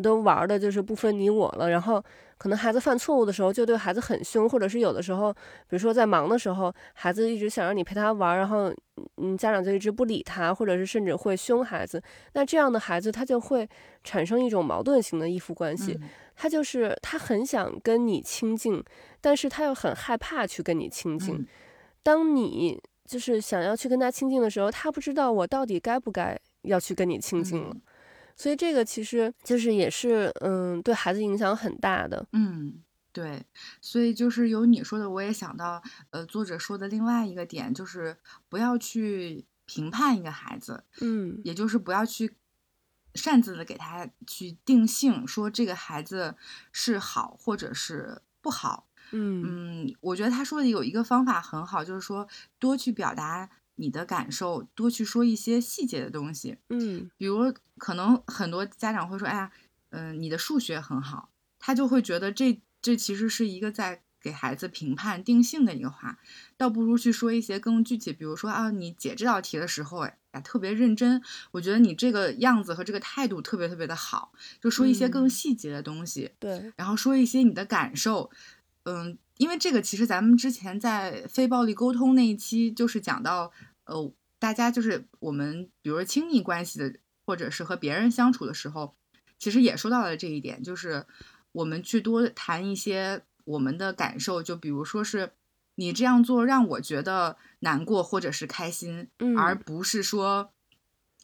[0.02, 2.02] 都玩的就是不分你我了，然后
[2.38, 8.72] 可能孩子犯错误的时候就对孩子很凶，或者是有的时候，比如说在忙的时候，孩子一直想让你陪他玩，然后
[9.18, 12.02] 嗯家长就一直不理他，或者是甚至会凶孩子，
[12.34, 13.68] 那这样的孩子他就会
[14.04, 16.00] 产生一种矛盾型的依附关系，
[16.36, 18.84] 他就是他很想跟你亲近，
[19.20, 21.46] 但是他又很害怕去跟你亲近，
[22.04, 27.76] 当你就是想要去跟他亲近的时候，他不知道我到底该不该要去跟你亲近了。
[28.38, 32.28] 所以这个其实就是也是，嗯，对孩子影响很大的。
[32.34, 33.44] 嗯，对。
[33.82, 38.16] 所以就是有你说的，我也想到，呃，作者说的另外一个点就是
[38.48, 42.36] 不要去评判一个孩子，嗯，也就是不要去
[43.16, 46.36] 擅自的给他去定性，说这个孩子
[46.72, 48.88] 是好或者是不好。
[49.12, 52.28] 嗯嗯，我觉得他说的有一个方法很好，就是说
[52.60, 53.50] 多去表达。
[53.78, 59.52] 你的感受，多去说一些细节的东西，嗯，比如可能很多家长会说，哎呀，
[59.90, 66.20] 嗯，你的数学很好，他就会觉得这这其实是一个在给孩子评判定性的一个话，
[66.58, 78.32] 倒不如去说一些更具体，比如说啊，你解这道题的时候，哎，特别认真，我觉得你这个样子和这个态度特别特别的好，就说一些更细节的东西，对，然后说一些你的感受，
[78.84, 79.18] 嗯。
[79.38, 83.52] 因为这个，其实咱们之前在非暴力沟通那一期就是讲到，
[83.86, 86.94] 呃，大家就是我们，比如说亲密关系的，
[87.26, 88.96] 或者是和别人相处的时候，
[89.38, 91.06] 其实也说到了这一点，就是
[91.52, 95.32] 我们去多谈一些我们的感受，就比如说是
[95.76, 100.52] 你这样做让我觉得难过或者是开心，而不是说。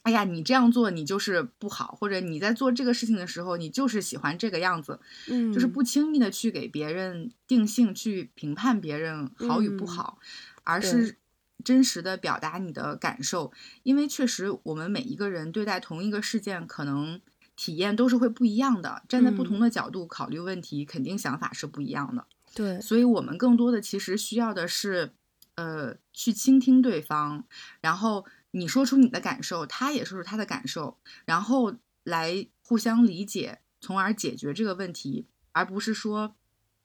[0.04, 10.20] 哎呀，你这样做你就是不好，或者你在做这个事情的时候，你就是喜欢这个样子，嗯，就是不轻易的去给别人定性，去评判别人好与不好，
[10.66, 11.18] 而是
[11.63, 13.54] 真实的表达你的感受。
[13.84, 17.22] 因为确实，我们每一个人对待同一个事件，可能
[17.56, 22.26] 体验都是会不一样的，站在不同的角度考虑问题，肯定想法是不一样的。
[22.54, 25.13] 对，所以我们更多的其实需要的是，
[25.56, 27.46] 呃，去倾听对方，
[27.80, 28.26] 然后。
[28.56, 36.36] 你说出你的感受，他也说出他的感受，然后来互相理解，从而解决这个问题，而不是说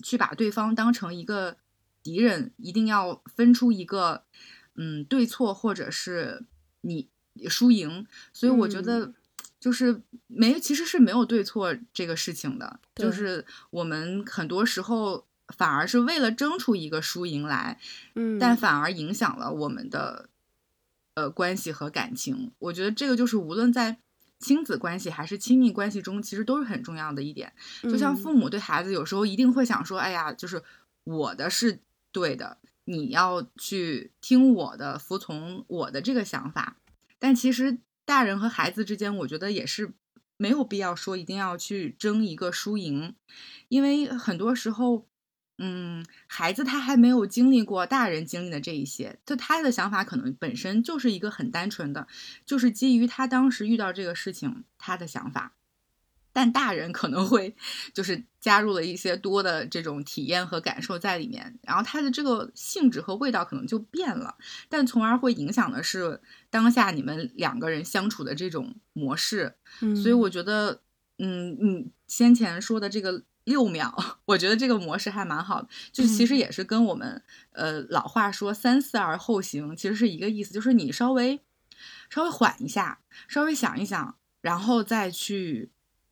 [0.03, 1.59] 去把对方当成一个
[2.03, 4.25] 敌人，一定要分出一个
[4.77, 6.47] 嗯对错或者是
[6.81, 7.11] 你
[7.51, 8.07] 输赢。
[8.33, 9.13] 所以我觉得
[9.61, 17.79] 就是没，其实是没有对错这个事情的，就是我们很多时候反而是为了争出一个输赢来，
[18.15, 20.31] 嗯，但反而影响了我们的。
[21.19, 23.99] 呃，关系和感情，我觉得这个就是无论在
[24.39, 27.53] 亲子关系还是亲密关系中，其实都是很重要的一点。
[27.83, 30.63] 就像父母对孩子，有时候一定会想说：“哎呀，就是
[31.03, 31.81] 我的是
[32.13, 36.77] 对的，你要去听我的，服从我的这个想法。”
[37.19, 39.93] 但其实大人和孩子之间，我觉得也是
[40.37, 43.17] 没有必要说一定要去争一个输赢，
[43.67, 45.08] 因为很多时候。
[45.61, 52.07] 嗯，孩子他还没有经历过大人经历的这一些，就他的想法可能本身就是一个很单纯的，
[52.47, 55.55] 就是基于他当时遇到这个事情他的想法。
[56.33, 57.57] 但大人可能会
[57.93, 64.37] 就是加入了一些多的这种体验和感受在里面，然后他的这个性质和味道可能就变了，
[64.69, 69.57] 但从而会影响的是当下你们两个人相处的这种模式。
[70.01, 70.83] 所以我觉得，
[71.19, 73.25] 嗯，你先前说的这个。
[73.49, 73.93] 六秒，
[74.27, 81.41] 我觉得这个模式还蛮好的，就是其实也是跟我们呃老话说“三思而后行”其实是一个意思，就是你稍微
[82.09, 85.71] 稍微缓一下，稍微想一想，然后再去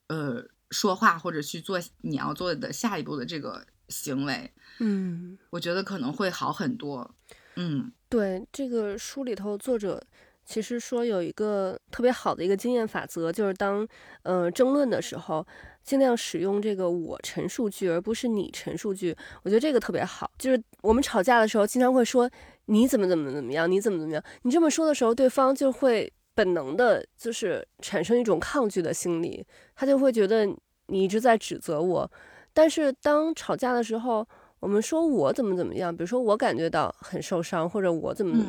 [0.09, 7.15] 呃说话或者去做你要做的下一步的这个行为，嗯，我觉得可能会好很多。
[7.59, 10.05] 嗯，对，这个书里头作者
[10.47, 13.87] 其实说有一个特别好的一个经验法则，就是当
[14.23, 15.47] 呃争论的时候。
[15.87, 19.17] 尽量使用这个我陈述句，而不是你陈述句。
[19.45, 20.29] 我觉得这个特别好。
[20.37, 22.29] 就是我们吵架的时候，经常会说
[22.65, 24.21] 你怎么怎么怎么样，你怎么怎么样。
[24.43, 30.45] 你这么说的时候，对方就会本能的，就是产生一种抗拒的心理，他就会觉得
[30.89, 32.11] 你一直在指责我。
[32.53, 34.27] 但是当吵架的时候，
[34.59, 38.45] 我们说我怎么怎么样，比如说我感觉到很受伤，或者我怎么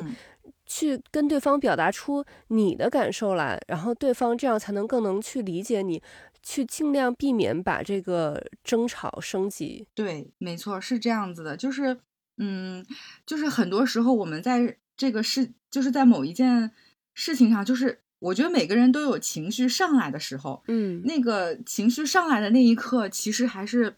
[0.67, 6.03] 去跟对方表达出你的感受来，然后对方这样才能更能去理解你。
[6.43, 9.85] 去尽量避免把这个争吵升级。
[9.93, 11.57] 对，没错，是这样子的。
[11.57, 11.97] 就是，
[12.37, 12.85] 嗯，
[13.25, 16.71] 就是很多时候我们在这个事，就是在某一件
[17.13, 23.97] 事情上，就是我觉得每个人都有情绪上来的时候，嗯，那个情绪上来的那一刻，其实还是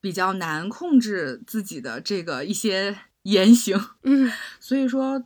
[0.00, 5.22] 比较难控制自己的这个一些言行，嗯，所以说，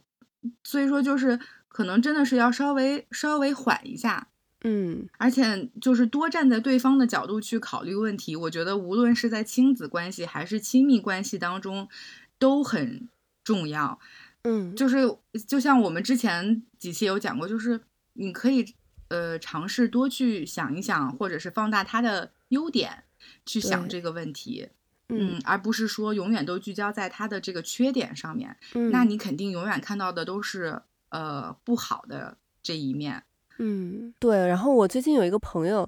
[0.62, 1.38] 所以说就是
[1.68, 4.28] 可能真的是要稍微稍微缓一下。
[4.66, 8.34] 嗯，而且就是多站在对方的角度去考虑问题。
[8.34, 11.86] 我觉得无论是在亲子关系还是亲密关系当中，
[12.38, 13.07] 都很
[13.42, 14.01] 重要。
[14.45, 15.01] 嗯，就是
[15.47, 17.78] 就像我们之前几期有讲过，就是
[18.14, 18.74] 你可以
[19.09, 23.05] 呃尝试多去想一想，或者是放大他的优点
[23.45, 24.70] 去想这个问题。
[25.11, 30.81] 嗯，而不是说永远都聚焦在他的这个缺点上面，嗯，那你肯定永远看到的都是
[31.11, 33.23] 呃不好的这一面。
[33.59, 34.49] 嗯，对。
[34.49, 35.87] 然后我最近有一个朋友，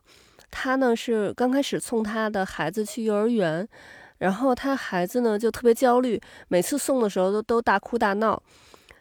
[0.50, 3.66] 他呢是刚开始送他的孩子去幼儿园，
[4.18, 8.42] 然后他孩子呢就特别焦虑，每次送的时候都都大哭大闹，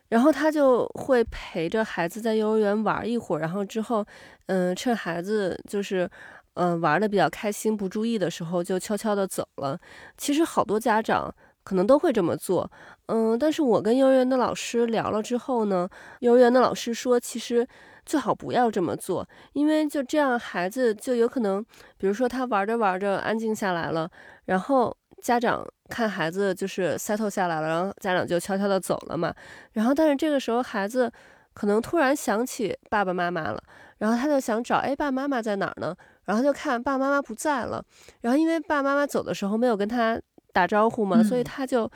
[0.08, 4.06] 然后他就会陪着孩子在幼儿园玩一会儿，然后之后，
[4.46, 6.10] 嗯、趁孩子就是。
[6.56, 9.80] 嗯，玩的比较开心，不注意的时候就悄悄的走了。
[10.18, 11.34] 其实好多家长
[11.64, 12.70] 可能都会这么做，
[13.08, 15.88] 嗯，但是我跟幼儿园的老师聊了之后呢，
[16.20, 17.68] 幼儿园的老师说，其实
[18.06, 21.64] 最好不要这么做，因为就这样孩子就有可能，
[21.98, 24.10] 比如说他玩着玩着安静下来了，
[24.46, 29.34] 然后家长看孩子就是 settle 下来了，然后家长就悄悄的走了嘛，
[29.74, 31.12] 然后但是这个时候孩子
[31.56, 33.60] 可能突然想起爸爸妈妈了，
[33.98, 35.96] 然后他就想找，哎，爸爸妈妈在哪儿呢？
[36.26, 37.84] 然后就看爸爸妈妈不在了，
[38.22, 40.22] 然后因为爸爸妈妈走的时候没有跟他
[40.54, 41.90] 打招呼嘛，所以嗯他就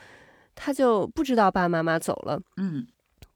[0.56, 2.40] 他就不知道爸爸妈妈走了。
[2.56, 2.86] 嗯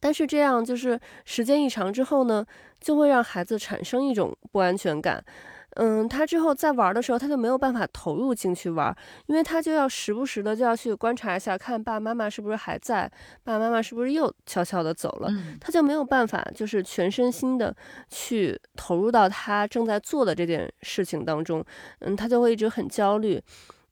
[0.00, 2.44] 但是这样就是时间一长之后呢，
[2.80, 5.24] 就会让孩子产生一种不安全感。
[5.76, 8.96] 嗯，他之后在玩的时候，他就没有办法投入进去玩，
[9.26, 13.10] 因为他就要时不时的就要去观察一下，看爸爸妈妈是不是还在，
[13.42, 15.28] 爸爸妈妈是不是又悄悄的走了。
[15.30, 17.74] 嗯他就没有办法，就是全身心的
[18.08, 21.64] 去投入到他正在做的这件事情当中，
[22.00, 23.40] 嗯，他就会一直很焦虑，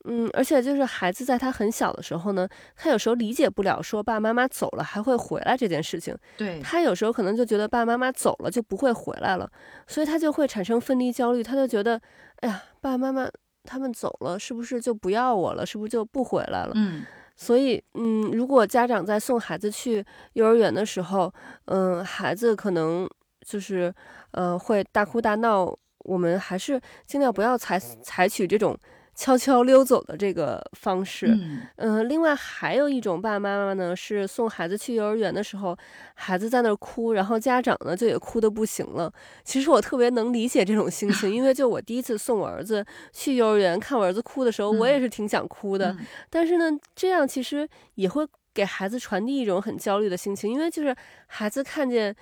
[0.04, 9.50] 嗯，而且就是孩子在他很小的时候呢，他有时候理解不了说爸爸妈妈走了还会回来这件事情，对，他有时候可能就觉得爸爸妈妈走了就不会回来了，
[9.86, 12.00] 所以他就会产生分离焦虑，他就觉得，
[12.40, 13.28] 哎呀，爸爸妈妈
[13.64, 15.64] 他们走了，是不是就不要我了？
[15.64, 16.72] 是不是就不回来了？
[16.74, 21.32] 嗯所以，嗯，如果家长在送孩子去幼儿园的时候，
[21.64, 23.08] 嗯，孩子可能
[23.44, 23.92] 就是，
[24.32, 28.76] 呃，会大哭大闹，我们还是尽量不要采采取这种
[29.14, 31.26] 悄悄溜走的这个方式。
[31.26, 35.76] 嗯嗯，另外还有一种爸爸妈妈呢，是送孩子去幼儿园的时候，
[36.14, 39.12] 孩子在那儿哭，然后家长呢就也哭得不行了。
[39.44, 45.90] 其实我特别能理解这种心情，因为就我第一次送我儿子去幼儿园，看我儿子哭的时候，我也是挺想哭的。
[45.92, 50.94] 嗯但是呢，这样其实也会给孩子传递一种很焦虑的心情，因为就是
[51.26, 52.14] 孩子看见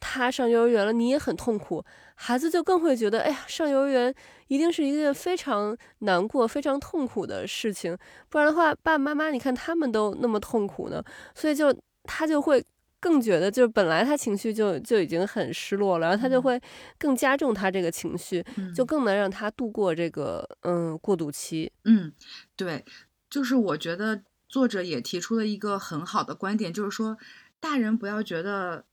[0.00, 1.84] 他上幼儿园了，你也很痛苦，
[2.14, 4.12] 孩子就更会觉得，哎呀，上幼儿园
[4.48, 7.96] 一定是一件非常难过、非常痛苦的事情，
[8.28, 11.72] 不然的话，爸爸妈妈你看他们都那么痛苦呢，所以就
[12.04, 12.64] 他就会。
[13.02, 16.60] 更觉得就是本来他情绪就就已经很失落了，然后他就嗯会
[16.98, 21.72] 更加重他这个情绪，嗯就更能让他度过这个嗯过渡期。
[21.84, 22.12] 嗯，
[22.56, 22.84] 对，
[23.30, 27.16] 就是我觉得作者也提出了一个很好的观点，就是说
[27.58, 28.84] 大人不要觉得，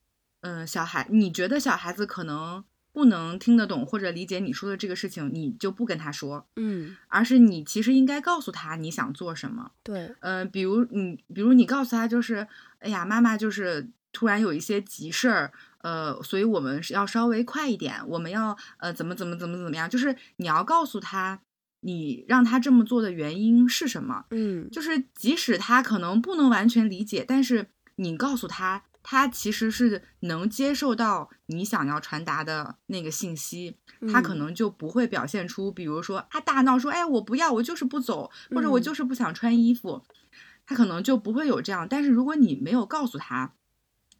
[0.41, 2.63] 嗯、小孩你觉得小孩子可能
[2.93, 9.71] 不能听得懂或者理解你说的这个事情，你就不跟他说，嗯，而是你其实应该告诉他你想做什么。
[9.83, 12.47] 对，嗯、比如你，比如你告诉他，就是，
[12.79, 21.39] 哎呀，妈妈就是突然有一些急事儿，呃，所以我们是要稍微快一点，我们要呃怎么怎么怎么怎么样，就是你要告诉他，
[21.81, 24.67] 你让他这么做的原因是什么，嗯。
[24.71, 27.67] 就是即使他可能不能完全理解，但是
[27.97, 33.77] 你告诉他，他其实是能接受到你想要传达的那个信息，
[34.11, 34.39] 他可嗯。
[34.39, 38.83] 能就不会表现出，比如说啊大闹说，哎我不要，我就是不走，或者我嗯。
[38.83, 40.03] 就是不想穿衣服，
[40.65, 41.87] 他可能就不会有这样。
[41.89, 43.53] 但是如果你没有告诉他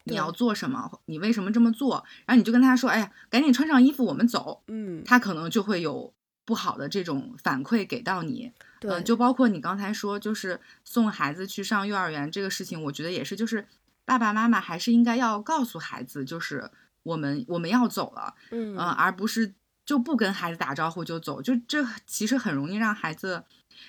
[0.06, 6.14] 你要做什么，你为什么这么做，然后你就跟他说，哎呀，赶紧穿上衣服，我们走，嗯，他可能就会有
[6.46, 8.54] 不好的这种反馈给到你。
[8.80, 13.68] 对，嗯，就包括你刚才说，就是送孩子去上幼儿园这个事情，我觉得也是，就是
[14.08, 16.72] 爸爸妈妈还是应该要告诉孩子，就是
[17.04, 19.54] 我们我们要走了，嗯嗯、而不是
[19.86, 23.44] 就不跟孩子打招呼就走，就这其实很容易让孩子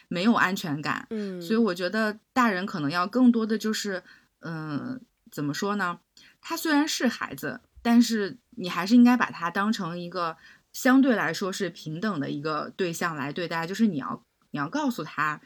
[0.08, 1.06] 没有安全感。
[1.10, 4.02] 嗯，所以我觉得大人可能要更多的就是，
[4.40, 5.00] 嗯、
[5.30, 6.00] 怎么说呢？
[6.40, 10.36] 他虽然是孩子，但是你还是应该把他当成一个
[10.72, 13.68] 相对来说是平等的一个对象来对待。
[13.68, 15.40] 就是你要你要告诉他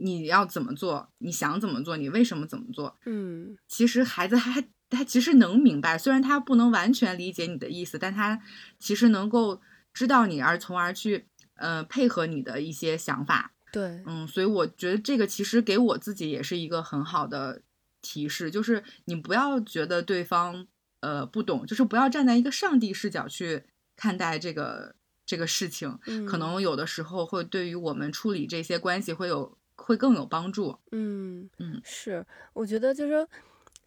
[0.00, 2.98] 你要怎么做，你想怎么做，你为什么怎么做。
[3.04, 8.40] 嗯其实孩子还他其实能明白，虽然他不能完全理解你的意思，但他
[8.78, 9.60] 其实能够
[9.92, 13.52] 知道你，而从而去呃配合你的一些想法。
[13.72, 17.62] 对，嗯，所以我觉得这个其实给我自己也是一个很好的
[18.02, 20.66] 提示，就是你不要觉得对方
[21.00, 23.62] 呃不懂，就是不要站在一个上帝视角去
[23.94, 25.96] 看待这个这个事情，
[26.26, 30.76] 可能有的时候会对于我们处理这些关系会有会更有帮助。
[30.92, 33.28] 嗯嗯，是，我觉得就是说，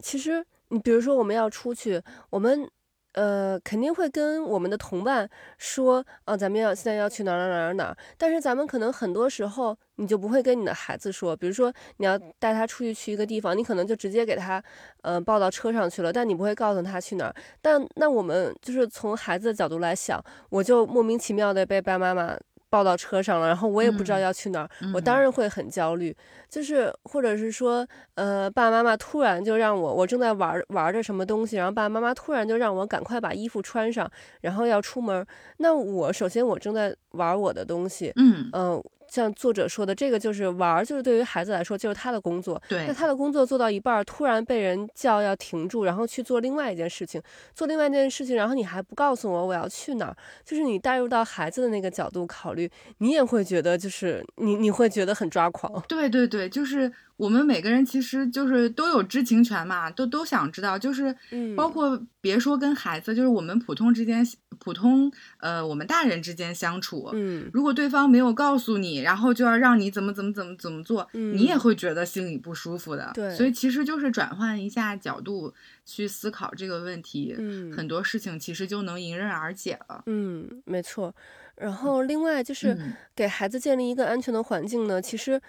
[0.00, 2.70] 其实你比如说我们要出去，我们。
[3.16, 7.96] 呃，肯定会跟我们的同伴说，啊，咱们要现在要去哪儿哪儿哪儿哪儿。
[8.18, 14.60] 但是咱们可能很多时候，你就不会跟你的孩子说，比如说你要带他出去去一个地方，你可能就直接给他，
[15.02, 17.34] 呃，抱到车上去了，但你不会告诉他去哪儿。
[17.62, 20.20] 但那我们就是从孩子的角度来想，
[20.50, 22.36] 我就莫名其妙的被爸爸妈妈。
[22.74, 26.12] 抱到车上了，然后我也不知道要去哪儿，我当然会很焦虑。
[26.48, 34.10] 就是或者是说，呃，爸爸妈妈突然就让我，我正在玩玩着什么东西，然后爸爸妈妈突然就让我赶快把衣服穿上，
[34.40, 35.24] 然后要出门。
[35.58, 38.82] 那我首先我正在玩我的东西，嗯嗯。
[39.14, 42.60] 像作者说的，这个就是玩儿，就是对于孩子来说，就是他的工作。
[42.68, 47.22] 对，那他的工作做到一半，突然被人叫要停住，然后去做另外一件事情，
[47.54, 55.80] 做另外一件事情，然后你还不告诉我我要去哪儿，就是你带入到孩子的那个角度考虑，你也会觉得就是你你会觉得很抓狂。
[55.86, 56.90] 对对对，就是。
[57.16, 61.14] 我们每个人其实就是都有知情权嘛，都都想知道，就是
[61.56, 64.26] 包括别说跟孩子，就是我们普通之间，
[64.58, 73.12] 普通呃我们大人之间相处，嗯，如果对方没有告诉你，然后就要让你怎么怎么怎么怎么做，你也会觉得心里不舒服的。
[73.14, 75.54] 对，所以其实就是转换一下角度
[75.84, 80.02] 去思考这个问题，嗯，很多事情其实就能迎刃而解了。
[80.06, 81.14] 嗯，没错。
[81.54, 82.76] 然后另外就是
[83.14, 85.40] 给孩子建立一个安全的环境呢，其实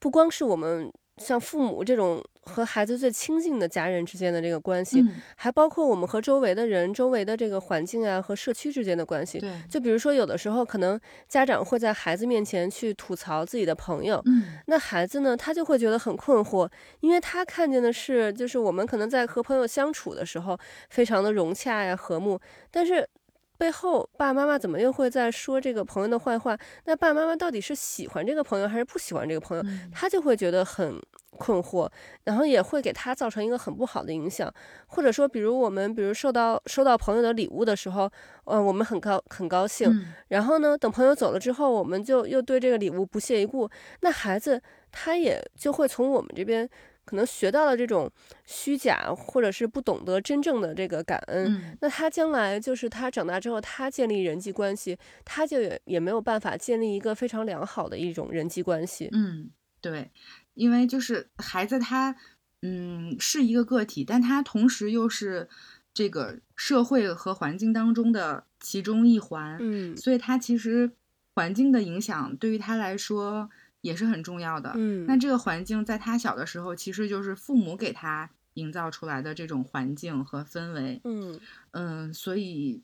[0.00, 0.92] 不光是我们。
[1.18, 5.04] 像父母这种和孩子最亲近的家人之间的这个关系，
[5.36, 9.38] 还包括我们和周围的人、周围的这个环境啊和社区之间的关系。
[9.38, 10.98] 对，就比如说有的时候可能
[11.28, 16.68] 家长会在孩子面前去吐槽自己的朋友，嗯，那孩子呢他就会觉得很困惑，
[17.00, 20.58] 因为他看见的是就是我们可能在和朋友相处的时候
[20.90, 22.40] 非常的融洽呀和睦，
[22.70, 23.08] 但是。
[23.56, 26.58] 背后爸爸妈妈怎么又会在说这个朋友的坏话？
[26.84, 29.64] 那爸爸妈妈到底是喜欢这个朋友还是不喜欢这个朋友？
[29.92, 31.00] 他就会觉得很
[31.30, 31.88] 困惑，
[32.24, 34.52] 然后也会给他造成一个很不好的影响。
[34.86, 38.10] 或者说，比如我们比如收到收到朋友的礼物的时候，
[38.44, 43.70] 呃，我们很高很高兴，然后呢，等朋友走了之后，我们就又对这个礼物不屑一顾。
[44.00, 46.68] 那孩子他也就会从我们这边。
[47.04, 48.10] 可能学到了这种
[48.44, 59.08] 虚假，或者是不懂得真正的这个感恩，那他将来就是他长大之后，他建立人际关系，他就也也没有办法建立一个非常良好的一种人际关系。
[59.12, 59.50] 嗯，
[59.80, 60.10] 对，
[60.54, 62.16] 因为就是孩子他，
[62.62, 65.48] 嗯，是一个个体，但他同时又是
[65.92, 69.58] 这个社会和环境当中的其中一环。
[69.60, 70.90] 嗯，所以他其实
[71.34, 73.50] 环境的影响对于他来说。
[73.84, 74.72] 也是很重要的。
[74.76, 81.02] 嗯，那这个环境在他小的时候，其实就是父母给他营造出来的这种环境和氛围。
[81.04, 81.38] 嗯
[81.72, 82.82] 嗯，所以，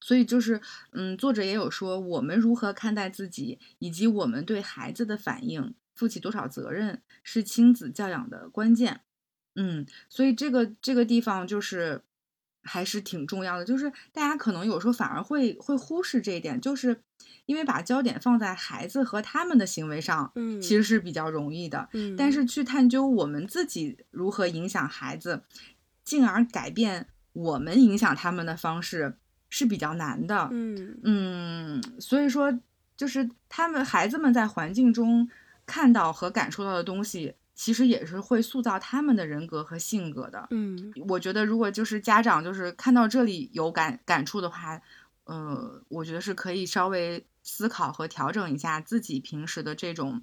[0.00, 0.60] 所以就是，
[0.92, 9.00] 嗯，作者也有说，我们如何看待自己，以及我们对孩子的反应，负起多少责任，是亲子教养的关键。
[9.56, 12.02] 嗯，所以这个这个地方就是
[12.68, 17.00] 还是挺重要的，就是大家可能有时候反而会会忽视这一点，就是。
[17.46, 25.42] 因为把焦点放在孩子和他们的行为上，嗯，其实是比较容易的，嗯，但是去探究我们自己如何影响孩子，
[26.04, 29.16] 进而改变我们影响他们的方式
[29.48, 31.00] 是比较难的，嗯。
[31.04, 32.52] 嗯，所以说
[32.98, 35.26] 就是他们孩子们在环境中
[35.64, 44.80] 看到和感受到的东西，其实也是会塑造他们的人格和性格的，嗯，我觉得如果就是家长就是看到这里有感感触的话，
[45.24, 47.26] 呃，我觉得是可以稍微。
[47.50, 50.20] 思考和调整一下自己平时的这种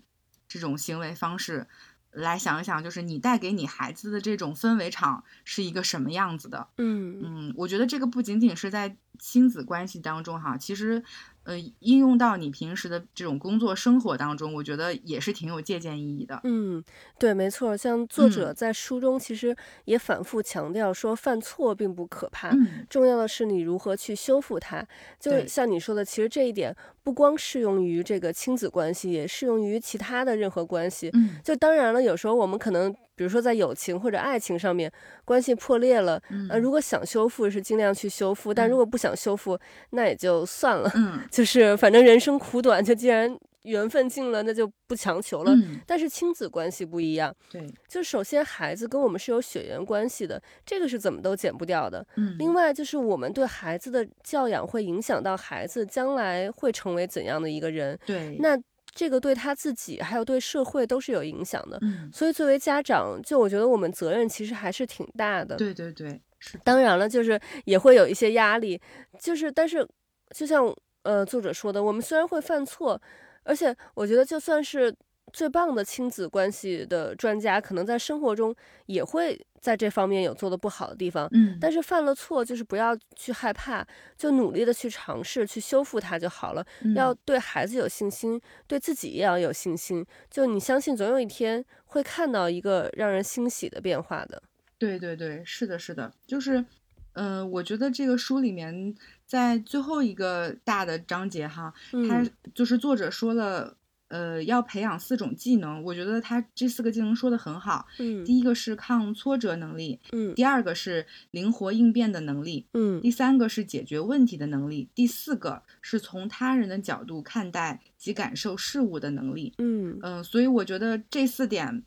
[0.48, 1.66] 这种行为方式，
[2.12, 6.68] 来想一想，就是你带给你孩子的这种氛围场是一个什么样子的？
[6.78, 11.04] 嗯嗯，我觉得这个不仅仅是在亲子关系当中哈，其实。
[11.46, 16.41] 呃，应用到你平时的这种工作生活当中，我觉得也是挺有借鉴意义的。
[16.43, 16.84] 嗯，
[17.18, 17.78] 对，没错。
[17.78, 22.52] 像作者在书中其实也反复强调说，犯错并不可怕，
[22.89, 24.86] 重要的是你如何去修复它。
[25.20, 31.10] 就像你说的，其实这一点不光适用于这个亲子关系，也适用于其他的任何关系。
[31.14, 32.96] 嗯，就当然了，有时候我们可能。
[33.16, 34.91] 比如说，在友情或者爱情上面，
[35.24, 39.57] 关系破裂了，呃，如果想修复是尽量去修复，但如果不想修复，
[39.91, 40.91] 那也就算了。
[40.95, 45.55] 嗯， 就是反正人生苦短，就既然缘分尽了，那就不强求了。
[45.88, 52.05] 但是亲子关系不一样，对，就首先孩子跟我们是有血缘关系的，这个是怎么都减不掉的。
[52.18, 57.97] 嗯，另外就是我们对孩子的教养会影响到孩子将来会成为怎样的一个人。
[58.05, 58.59] 对，那。
[58.96, 61.78] 这个对他自己还有对社会都是有影响的。
[61.82, 65.56] 嗯，所以作为家长，就我觉得我们责任其实还是挺大的。
[65.58, 66.58] 对对对，是。
[66.64, 68.82] 当然了，就是也会有一些压力，
[69.20, 69.88] 就是但是
[70.34, 70.74] 就像
[71.04, 73.00] 呃作者说的，我们虽然会犯错，
[73.43, 74.96] 而且我觉得就算是。
[75.36, 78.56] 最棒的亲子关系的专家，可能在生活中
[78.86, 81.28] 也会在这方面有做的不好的地方。
[81.34, 86.66] 嗯，但是犯了错，就是不要去害怕，就努力的去尝试，去修复它就好了。
[86.96, 90.06] 要对孩子有信心，对自己也要有信心。
[90.32, 94.42] 就你相信，总有一天会看到一个让人欣喜的变化的。
[94.78, 96.64] 对对对，是的，是的，就是，
[97.12, 101.74] 嗯，我觉得这个书里面在最后一个大的章节哈，
[102.08, 103.76] 它就是作者说了。
[104.08, 107.88] 呃，要培养四种技能，我觉得他这四个技能说的很好。
[107.97, 119.53] 嗯，第一个是抗挫折能力，嗯，第二个是灵活应变的能力，嗯，第三个是解决问题的能力，第四个是从他人的角度看待及感受事物的能力。
[119.58, 121.84] 嗯嗯，所以我觉得这四点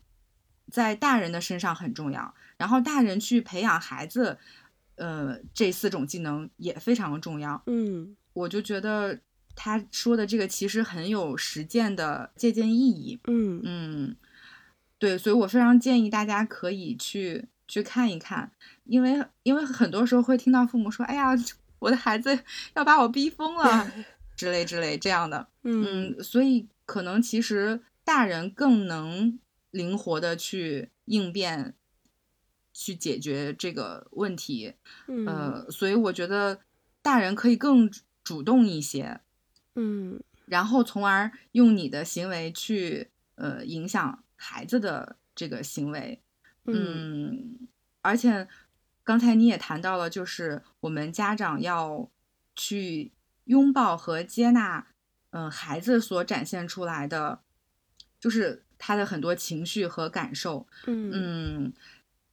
[0.69, 4.37] 在大人的身上很重要，然后大人去培养孩子，
[4.95, 7.63] 呃，这四种技能也非常重要。
[7.67, 9.21] 嗯，我就觉得。
[9.61, 13.19] 他说的这个其实很有实践的借鉴意义。
[13.25, 14.15] 嗯嗯，
[14.97, 18.49] 对，所以我非常建议大家可以去去看一看，
[18.85, 21.31] 因为因为很多时候会听到父母说：“哎呀，
[21.79, 22.39] 我的孩子
[22.73, 23.91] 要把我逼疯了
[24.37, 25.49] ”之类之类这样的。
[25.63, 29.37] 嗯，所以可能其实大人更能
[29.71, 31.73] 灵活的去应变，
[32.73, 34.75] 去解决这个问题。
[35.27, 36.61] 呃，所以我觉得
[37.01, 37.91] 大人可以更
[38.23, 39.19] 主动一些。
[39.81, 46.21] 嗯，然后从而用你的行为去呃影响孩子的这个行为，
[46.65, 47.57] 嗯，
[48.01, 48.45] 而且
[49.05, 52.09] 刚才你也谈到了，就是我们家长要
[52.57, 53.13] 去
[53.45, 54.87] 拥抱和接纳，
[55.29, 57.39] 嗯，孩子所展现出来的，
[58.19, 61.71] 就是他的很多情绪和感受，嗯，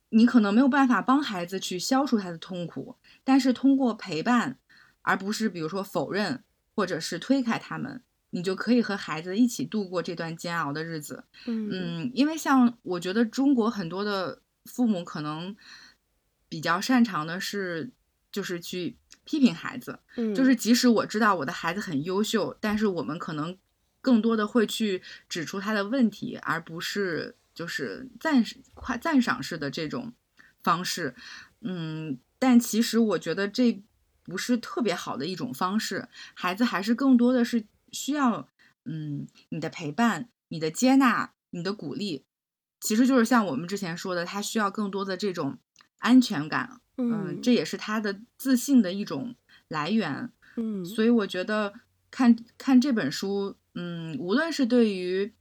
[0.08, 4.58] 你可能没有办法帮孩子去消除他的痛苦，但是通过陪伴，
[5.02, 6.42] 而不是比如说否认。
[6.76, 11.24] 或者是推开他们，你就可以和孩子一起度过这段煎熬的日子。
[11.46, 15.56] 嗯，因为像我觉得中国很多的父母可能
[16.50, 17.90] 比较擅长的是，
[18.30, 19.98] 就是去批评孩子。
[20.16, 23.56] 嗯，就是即使我知道我的孩子很优秀，但是我们可能
[24.02, 25.00] 更多的会去
[25.30, 30.12] 指出他的问题，而不是就是赞夸赞赏式的这种
[30.62, 31.14] 方式。
[31.62, 33.82] 嗯，但其实我觉得这。
[34.26, 38.48] 不是特别好的一种方式，孩子还是更多的是需要，
[38.84, 42.24] 嗯，你的陪伴、你的接纳、你的鼓励，
[42.80, 45.58] 其实就是像我们之前说的，他需要更多的这种
[45.98, 49.34] 安全感，嗯，这也是他的自信的一种
[49.68, 51.72] 来源，嗯，所以我觉得
[52.10, 55.32] 看看这本书，嗯，无论是对于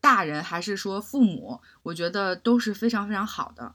[0.00, 3.74] 大人还是说父母，我觉得都是非常非常好的。